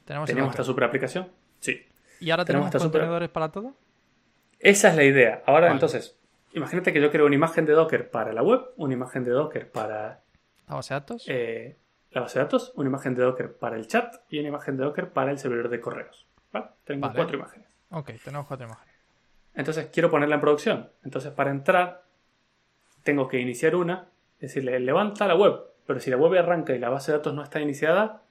[0.05, 1.29] Tenemos, esta super aplicación.
[1.59, 1.81] Sí.
[2.19, 3.73] ¿Y ahora tenemos tenemos super- contenedores para todo?
[4.59, 5.43] Esa es la idea.
[5.45, 5.73] Ahora, Vale.
[5.73, 6.17] entonces,
[6.53, 9.71] imagínate que yo creo una imagen de Docker para la web, una imagen de Docker
[9.71, 10.21] para
[10.67, 11.25] ¿La base de datos?
[11.27, 11.77] eh,
[12.11, 14.83] la base de datos, una imagen de Docker para el chat y una imagen de
[14.83, 16.27] Docker para el servidor de correos.
[16.51, 16.67] ¿vale?
[16.85, 17.15] Tengo Vale.
[17.15, 17.67] cuatro imágenes.
[17.89, 18.93] Ok, tenemos cuatro imágenes.
[19.55, 20.91] Entonces quiero ponerla en producción.
[21.03, 22.03] Entonces para entrar
[23.03, 25.59] tengo que iniciar una, decirle levanta la web.
[25.85, 28.21] Pero si la web arranca y la base de datos no está iniciada,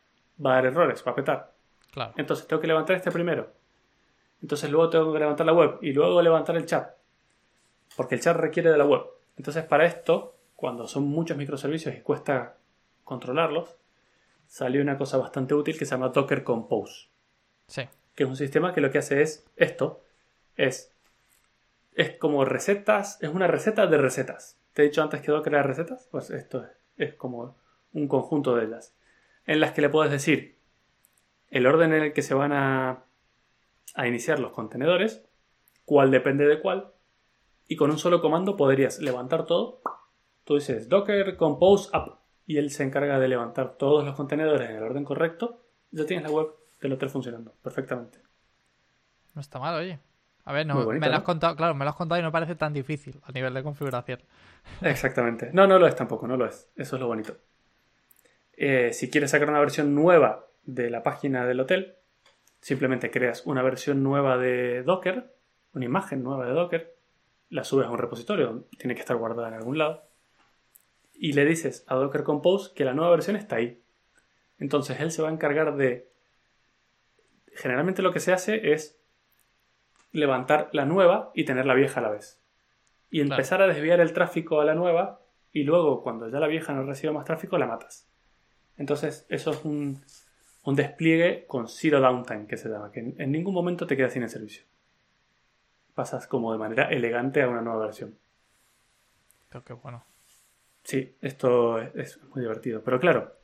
[0.45, 1.53] va a dar errores, va a petar.
[1.91, 2.15] Claro.
[2.17, 3.53] Entonces tengo que levantar este primero.
[4.41, 6.91] Entonces luego tengo que levantar la web y luego levantar el chat.
[7.97, 9.03] Porque el chat requiere de la web.
[9.37, 12.57] Entonces para esto, cuando son muchos microservicios y cuesta
[13.05, 13.77] controlarlos,
[14.47, 17.09] salió una cosa bastante útil que se llama Docker Compose
[17.67, 17.89] Sí.
[18.15, 20.03] que es un sistema que lo que hace es esto,
[20.57, 20.95] es,
[21.95, 24.59] es como recetas, es una receta de recetas.
[24.73, 26.71] Te he dicho antes que Docker era recetas, pues esto es,
[27.03, 27.57] es como
[27.93, 28.97] un conjunto de ellas,
[29.47, 30.59] en las que le puedes decir
[31.49, 33.05] el orden en el que se van a,
[33.95, 35.25] a iniciar los contenedores,
[35.85, 36.93] cuál depende de cuál,
[37.69, 39.83] y con un solo comando podrías levantar todo.
[40.45, 44.77] Tú dices Docker Compose Up y él se encarga de levantar todos los contenedores en
[44.77, 45.63] el orden correcto.
[45.91, 46.49] Ya tienes la web
[46.81, 48.19] del hotel funcionando perfectamente.
[49.35, 50.01] No está mal, oye.
[50.45, 52.33] A ver, no, bonito, me lo has contado, claro, me lo has contado y no
[52.33, 54.21] parece tan difícil a nivel de configuración.
[54.81, 55.51] Exactamente.
[55.53, 56.69] No, no lo es tampoco, no lo es.
[56.77, 57.37] Eso es lo bonito.
[58.55, 61.97] Eh, si quieres sacar una versión nueva de la página del hotel,
[62.61, 65.33] simplemente creas una versión nueva de Docker,
[65.75, 66.97] una imagen nueva de Docker,
[67.49, 70.05] la subes a un repositorio, tiene que estar guardada en algún lado,
[71.15, 73.83] y le dices a Docker Compose que la nueva versión está ahí.
[74.59, 76.11] Entonces él se va a encargar de...
[77.55, 78.99] Generalmente lo que se hace es
[80.13, 82.41] levantar la nueva y tener la vieja a la vez.
[83.11, 85.21] Y empezar a desviar el tráfico a la nueva
[85.53, 88.09] y luego cuando ya la vieja no reciba más tráfico la matas.
[88.79, 90.03] Entonces eso es un,
[90.65, 94.23] un despliegue con zero downtime que se llama, que en, ningún momento te quedas sin
[94.23, 94.65] el servicio.
[95.95, 98.17] Pasas como de manera elegante a una nueva versión.
[99.49, 100.05] Creo que bueno.
[100.85, 102.83] Sí, esto es muy divertido.
[102.83, 103.37] Pero claro,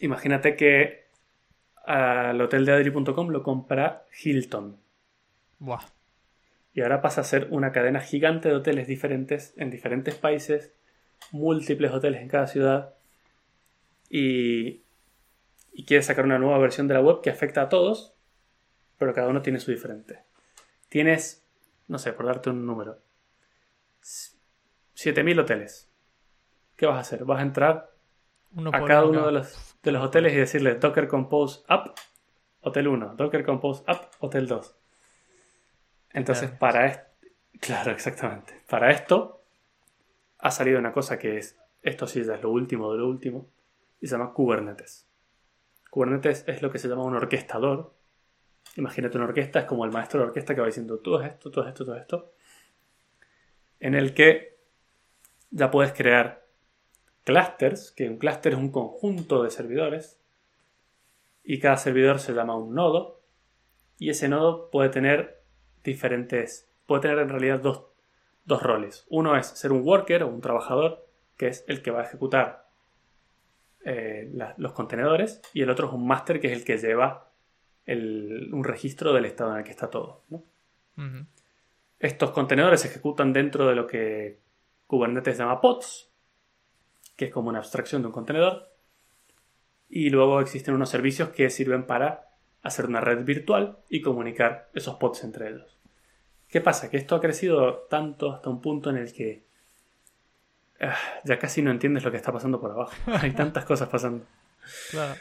[0.00, 1.06] imagínate que
[1.84, 4.76] al hotel de Adri.com lo compra Hilton.
[5.58, 5.84] Buah.
[6.72, 10.72] Y ahora pasa a ser una cadena gigante de hoteles diferentes en diferentes países,
[11.32, 12.94] múltiples hoteles en cada ciudad.
[14.08, 14.82] Y,
[15.72, 18.14] y quiere sacar una nueva versión de la web que afecta a todos,
[18.98, 20.22] pero cada uno tiene su diferente.
[20.88, 21.44] Tienes,
[21.88, 23.00] no sé, por darte un número,
[24.94, 25.90] 7000 hoteles.
[26.76, 27.24] ¿Qué vas a hacer?
[27.24, 27.90] Vas a entrar
[28.72, 31.92] a cada uno de los, de los hoteles y decirle Docker Compose Up,
[32.60, 34.76] Hotel 1, Docker Compose Up, Hotel 2.
[36.18, 37.04] Entonces, para esto,
[37.60, 38.60] claro, exactamente.
[38.68, 39.42] Para esto
[40.38, 43.46] ha salido una cosa que es, esto sí ya es lo último de lo último,
[44.00, 45.06] y se llama Kubernetes.
[45.90, 47.94] Kubernetes es lo que se llama un orquestador.
[48.76, 51.66] Imagínate una orquesta, es como el maestro de orquesta que va diciendo todo esto, todo
[51.66, 52.32] esto, todo esto.
[53.80, 54.58] En el que
[55.50, 56.46] ya puedes crear
[57.24, 60.18] clusters, que un cluster es un conjunto de servidores,
[61.44, 63.20] y cada servidor se llama un nodo,
[63.98, 65.37] y ese nodo puede tener
[65.82, 67.84] diferentes, puede tener en realidad dos,
[68.62, 69.06] roles.
[69.10, 71.06] Uno es ser un worker o un trabajador,
[71.36, 72.68] que es el que va a ejecutar
[73.84, 77.30] eh, los contenedores, y el otro es un master, que es el que lleva
[77.86, 80.24] un registro del estado en el que está todo.
[81.98, 84.40] Estos contenedores se ejecutan dentro de lo que
[84.86, 86.10] Kubernetes llama pods,
[87.16, 88.72] que es como una abstracción de un contenedor.
[89.88, 92.27] Y luego existen unos servicios que sirven para
[92.62, 95.78] hacer una red virtual y comunicar esos pods entre ellos.
[96.48, 96.90] ¿Qué pasa?
[96.90, 99.44] Que esto ha crecido tanto hasta un punto en el que
[100.80, 102.94] ah, ya casi no entiendes lo que está pasando por abajo.
[103.20, 104.24] Hay tantas cosas pasando.
[104.90, 105.14] Claro.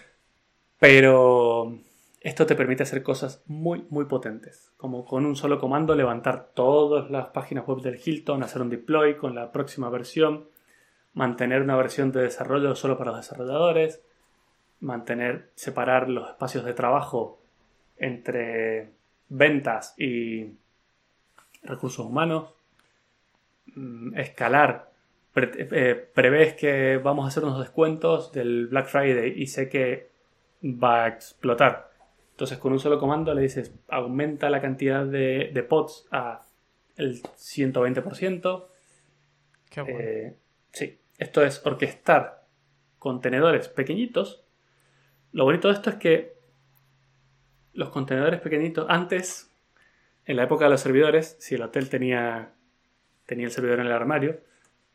[0.79, 1.77] Pero
[2.21, 4.71] esto te permite hacer cosas muy, muy potentes.
[4.77, 9.17] Como con un solo comando levantar todas las páginas web del Hilton, hacer un deploy
[9.17, 10.47] con la próxima versión,
[11.13, 14.01] mantener una versión de desarrollo solo para los desarrolladores,
[14.79, 17.39] mantener, separar los espacios de trabajo
[17.97, 18.89] entre
[19.29, 20.51] ventas y
[21.63, 22.49] recursos humanos,
[23.75, 24.91] mm, escalar.
[25.35, 30.09] Eh, prevés que vamos a hacer unos descuentos del Black Friday y sé que
[30.63, 31.91] va a explotar.
[32.31, 36.41] Entonces con un solo comando le dices aumenta la cantidad de, de pods a
[36.95, 38.65] el 120%.
[39.69, 39.99] Qué bueno.
[39.99, 40.35] Eh,
[40.71, 42.45] sí, esto es orquestar
[42.99, 44.43] contenedores pequeñitos.
[45.37, 46.33] Lo bonito de esto es que
[47.73, 49.51] los contenedores pequeñitos, antes,
[50.25, 52.53] en la época de los servidores, si el hotel tenía,
[53.27, 54.39] tenía el servidor en el armario,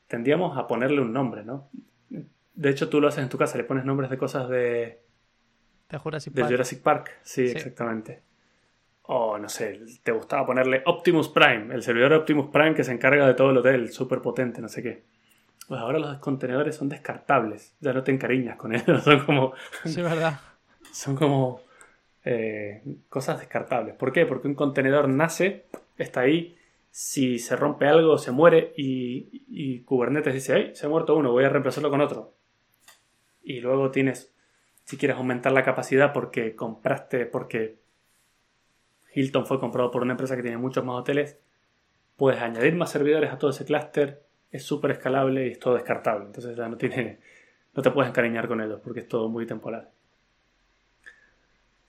[0.09, 1.69] tendíamos a ponerle un nombre, ¿no?
[2.09, 4.99] De hecho, tú lo haces en tu casa, le pones nombres de cosas de,
[5.89, 6.51] de Jurassic Park.
[6.51, 8.23] Jurassic Park, sí, exactamente.
[9.03, 13.29] O no sé, te gustaba ponerle Optimus Prime, el servidor Optimus Prime que se encarga
[13.29, 15.05] de todo el hotel, súper potente, no sé qué.
[15.69, 19.53] Pues ahora los contenedores son descartables, ya no te encariñas con ellos, son como...
[19.85, 20.41] Sí, verdad.
[20.93, 21.63] son como
[22.25, 23.95] eh, cosas descartables.
[23.95, 24.27] ¿Por qué?
[24.27, 26.57] Porque un contenedor nace, está ahí,
[26.91, 30.77] si se rompe algo se muere y, y Kubernetes dice, ¡ay!
[30.77, 32.35] Se ha muerto uno, voy a reemplazarlo con otro.
[33.43, 34.33] Y luego tienes,
[34.85, 37.79] si quieres aumentar la capacidad porque compraste, porque
[39.15, 41.39] Hilton fue comprado por una empresa que tiene muchos más hoteles,
[42.17, 46.27] puedes añadir más servidores a todo ese clúster, es súper escalable y es todo descartable.
[46.27, 47.19] Entonces ya no tiene,
[47.75, 49.89] no te puedes encariñar con ellos porque es todo muy temporal.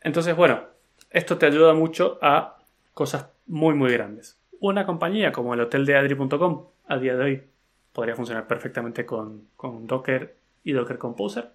[0.01, 0.63] Entonces, bueno,
[1.11, 2.57] esto te ayuda mucho a
[2.93, 4.39] cosas muy, muy grandes.
[4.59, 7.43] Una compañía como el hotel de Adri.com a día de hoy
[7.91, 9.47] podría funcionar perfectamente con,
[9.85, 11.51] Docker y Docker Composer.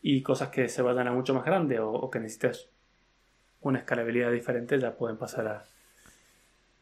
[0.00, 2.68] Y cosas que se vayan a mucho más grande o, que necesites
[3.60, 5.64] una escalabilidad diferente ya pueden pasar a,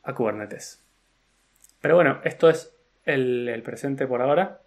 [0.03, 0.83] a Kubernetes.
[1.83, 2.75] Pero bueno, esto es
[3.05, 4.63] el, presente por ahora.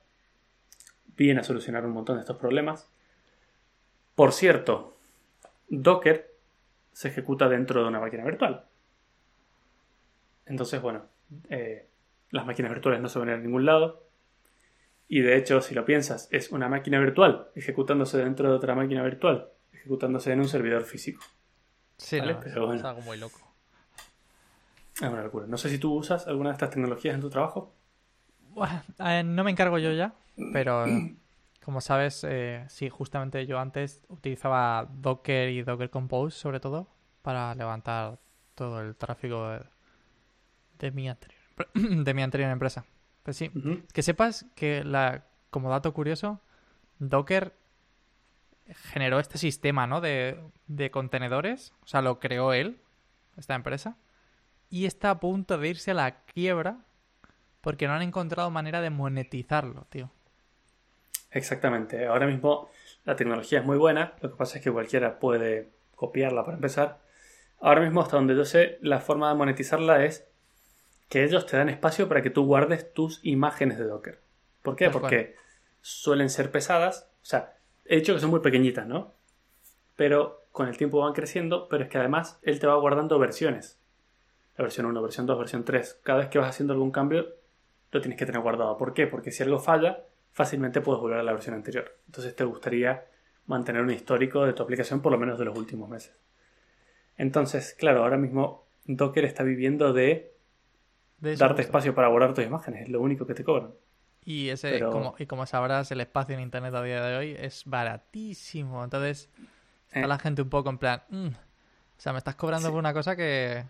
[1.15, 2.89] Viene a solucionar un montón de estos problemas.
[4.15, 4.97] Por cierto,
[5.69, 6.33] Docker
[6.91, 8.65] se ejecuta dentro de una máquina virtual.
[10.45, 11.05] Entonces, bueno,
[11.49, 11.87] eh,
[12.31, 14.03] las máquinas virtuales no se ven en ningún lado.
[15.07, 19.03] Y de hecho, si lo piensas, es una máquina virtual ejecutándose dentro de otra máquina
[19.03, 21.23] virtual, ejecutándose en un servidor físico.
[21.97, 23.39] Sí, Pero es algo muy loco.
[24.95, 25.45] Es una locura.
[25.47, 27.73] No sé si tú usas alguna de estas tecnologías en tu trabajo.
[28.99, 30.13] Eh, no me encargo yo ya,
[30.51, 30.85] pero
[31.63, 36.87] Como sabes, eh, sí, justamente yo antes utilizaba Docker y Docker Compose sobre todo
[37.21, 38.19] para levantar
[38.53, 39.61] todo el tráfico de,
[40.79, 41.41] de mi anterior
[41.73, 42.85] de mi anterior empresa.
[43.23, 43.49] Pues sí,
[43.93, 46.41] que sepas que la, como dato curioso,
[46.99, 47.55] Docker
[48.91, 50.01] generó este sistema, ¿no?
[50.01, 50.37] De,
[50.67, 52.81] de contenedores, o sea, lo creó él,
[53.37, 53.95] esta empresa,
[54.69, 56.79] y está a punto de irse a la quiebra
[57.63, 60.11] porque no han encontrado manera de monetizarlo, tío.
[61.31, 62.05] Exactamente.
[62.05, 62.69] Ahora mismo
[63.05, 66.99] la tecnología es muy buena, lo que pasa es que cualquiera puede copiarla para empezar.
[67.61, 70.27] Ahora mismo, hasta donde yo sé, la forma de monetizarla es
[71.07, 74.19] que ellos te dan espacio para que tú guardes tus imágenes de Docker.
[74.61, 74.89] ¿Por qué?
[74.89, 75.35] Tal Porque
[75.79, 77.09] suelen ser pesadas.
[77.21, 77.53] O sea,
[77.85, 79.13] he dicho que son muy pequeñitas, ¿no?
[79.95, 83.79] Pero con el tiempo van creciendo, pero es que además él te va guardando versiones.
[84.57, 86.01] La versión 1, versión 2, versión 3.
[86.03, 87.42] Cada vez que vas haciendo algún cambio,
[87.93, 88.77] lo tienes que tener guardado.
[88.77, 89.07] ¿Por qué?
[89.07, 91.97] Porque si algo falla, fácilmente puedes volver a la versión anterior.
[92.07, 93.05] Entonces te gustaría
[93.45, 96.15] mantener un histórico de tu aplicación por lo menos de los últimos meses.
[97.17, 100.33] Entonces, claro, ahora mismo Docker está viviendo de
[101.19, 103.71] darte espacio para guardar tus imágenes, es lo único que te cobran.
[104.25, 107.35] Y ese, Pero- como, y como sabrás, el espacio en internet a día de hoy
[107.37, 108.83] es baratísimo.
[108.83, 109.29] Entonces,
[109.87, 110.07] está Eh.
[110.07, 111.31] la gente un poco en plan, "Mm, o
[111.97, 112.71] sea, me estás cobrando Sí.
[112.71, 113.63] por una cosa que...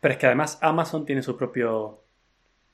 [0.00, 2.01] Pero es que además Amazon tiene su propio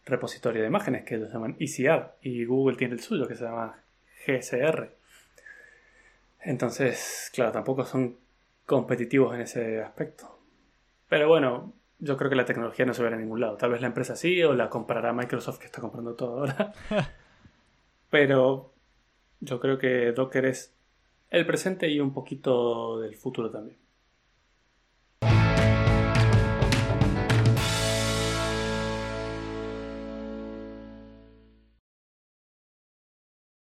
[0.09, 3.83] repositorio de imágenes que ellos llaman ECR y Google tiene el suyo que se llama
[4.27, 4.91] GSR.
[6.41, 8.17] Entonces, claro, tampoco son
[8.67, 10.39] competitivos en ese aspecto.
[11.09, 13.57] Pero bueno, yo creo que la tecnología no se verá en ningún lado.
[13.57, 16.73] Tal vez la empresa sí o la comprará Microsoft que está comprando todo ahora.
[18.11, 18.73] Pero
[19.41, 20.75] yo creo que Docker es
[21.31, 23.79] el presente y un poquito del futuro también.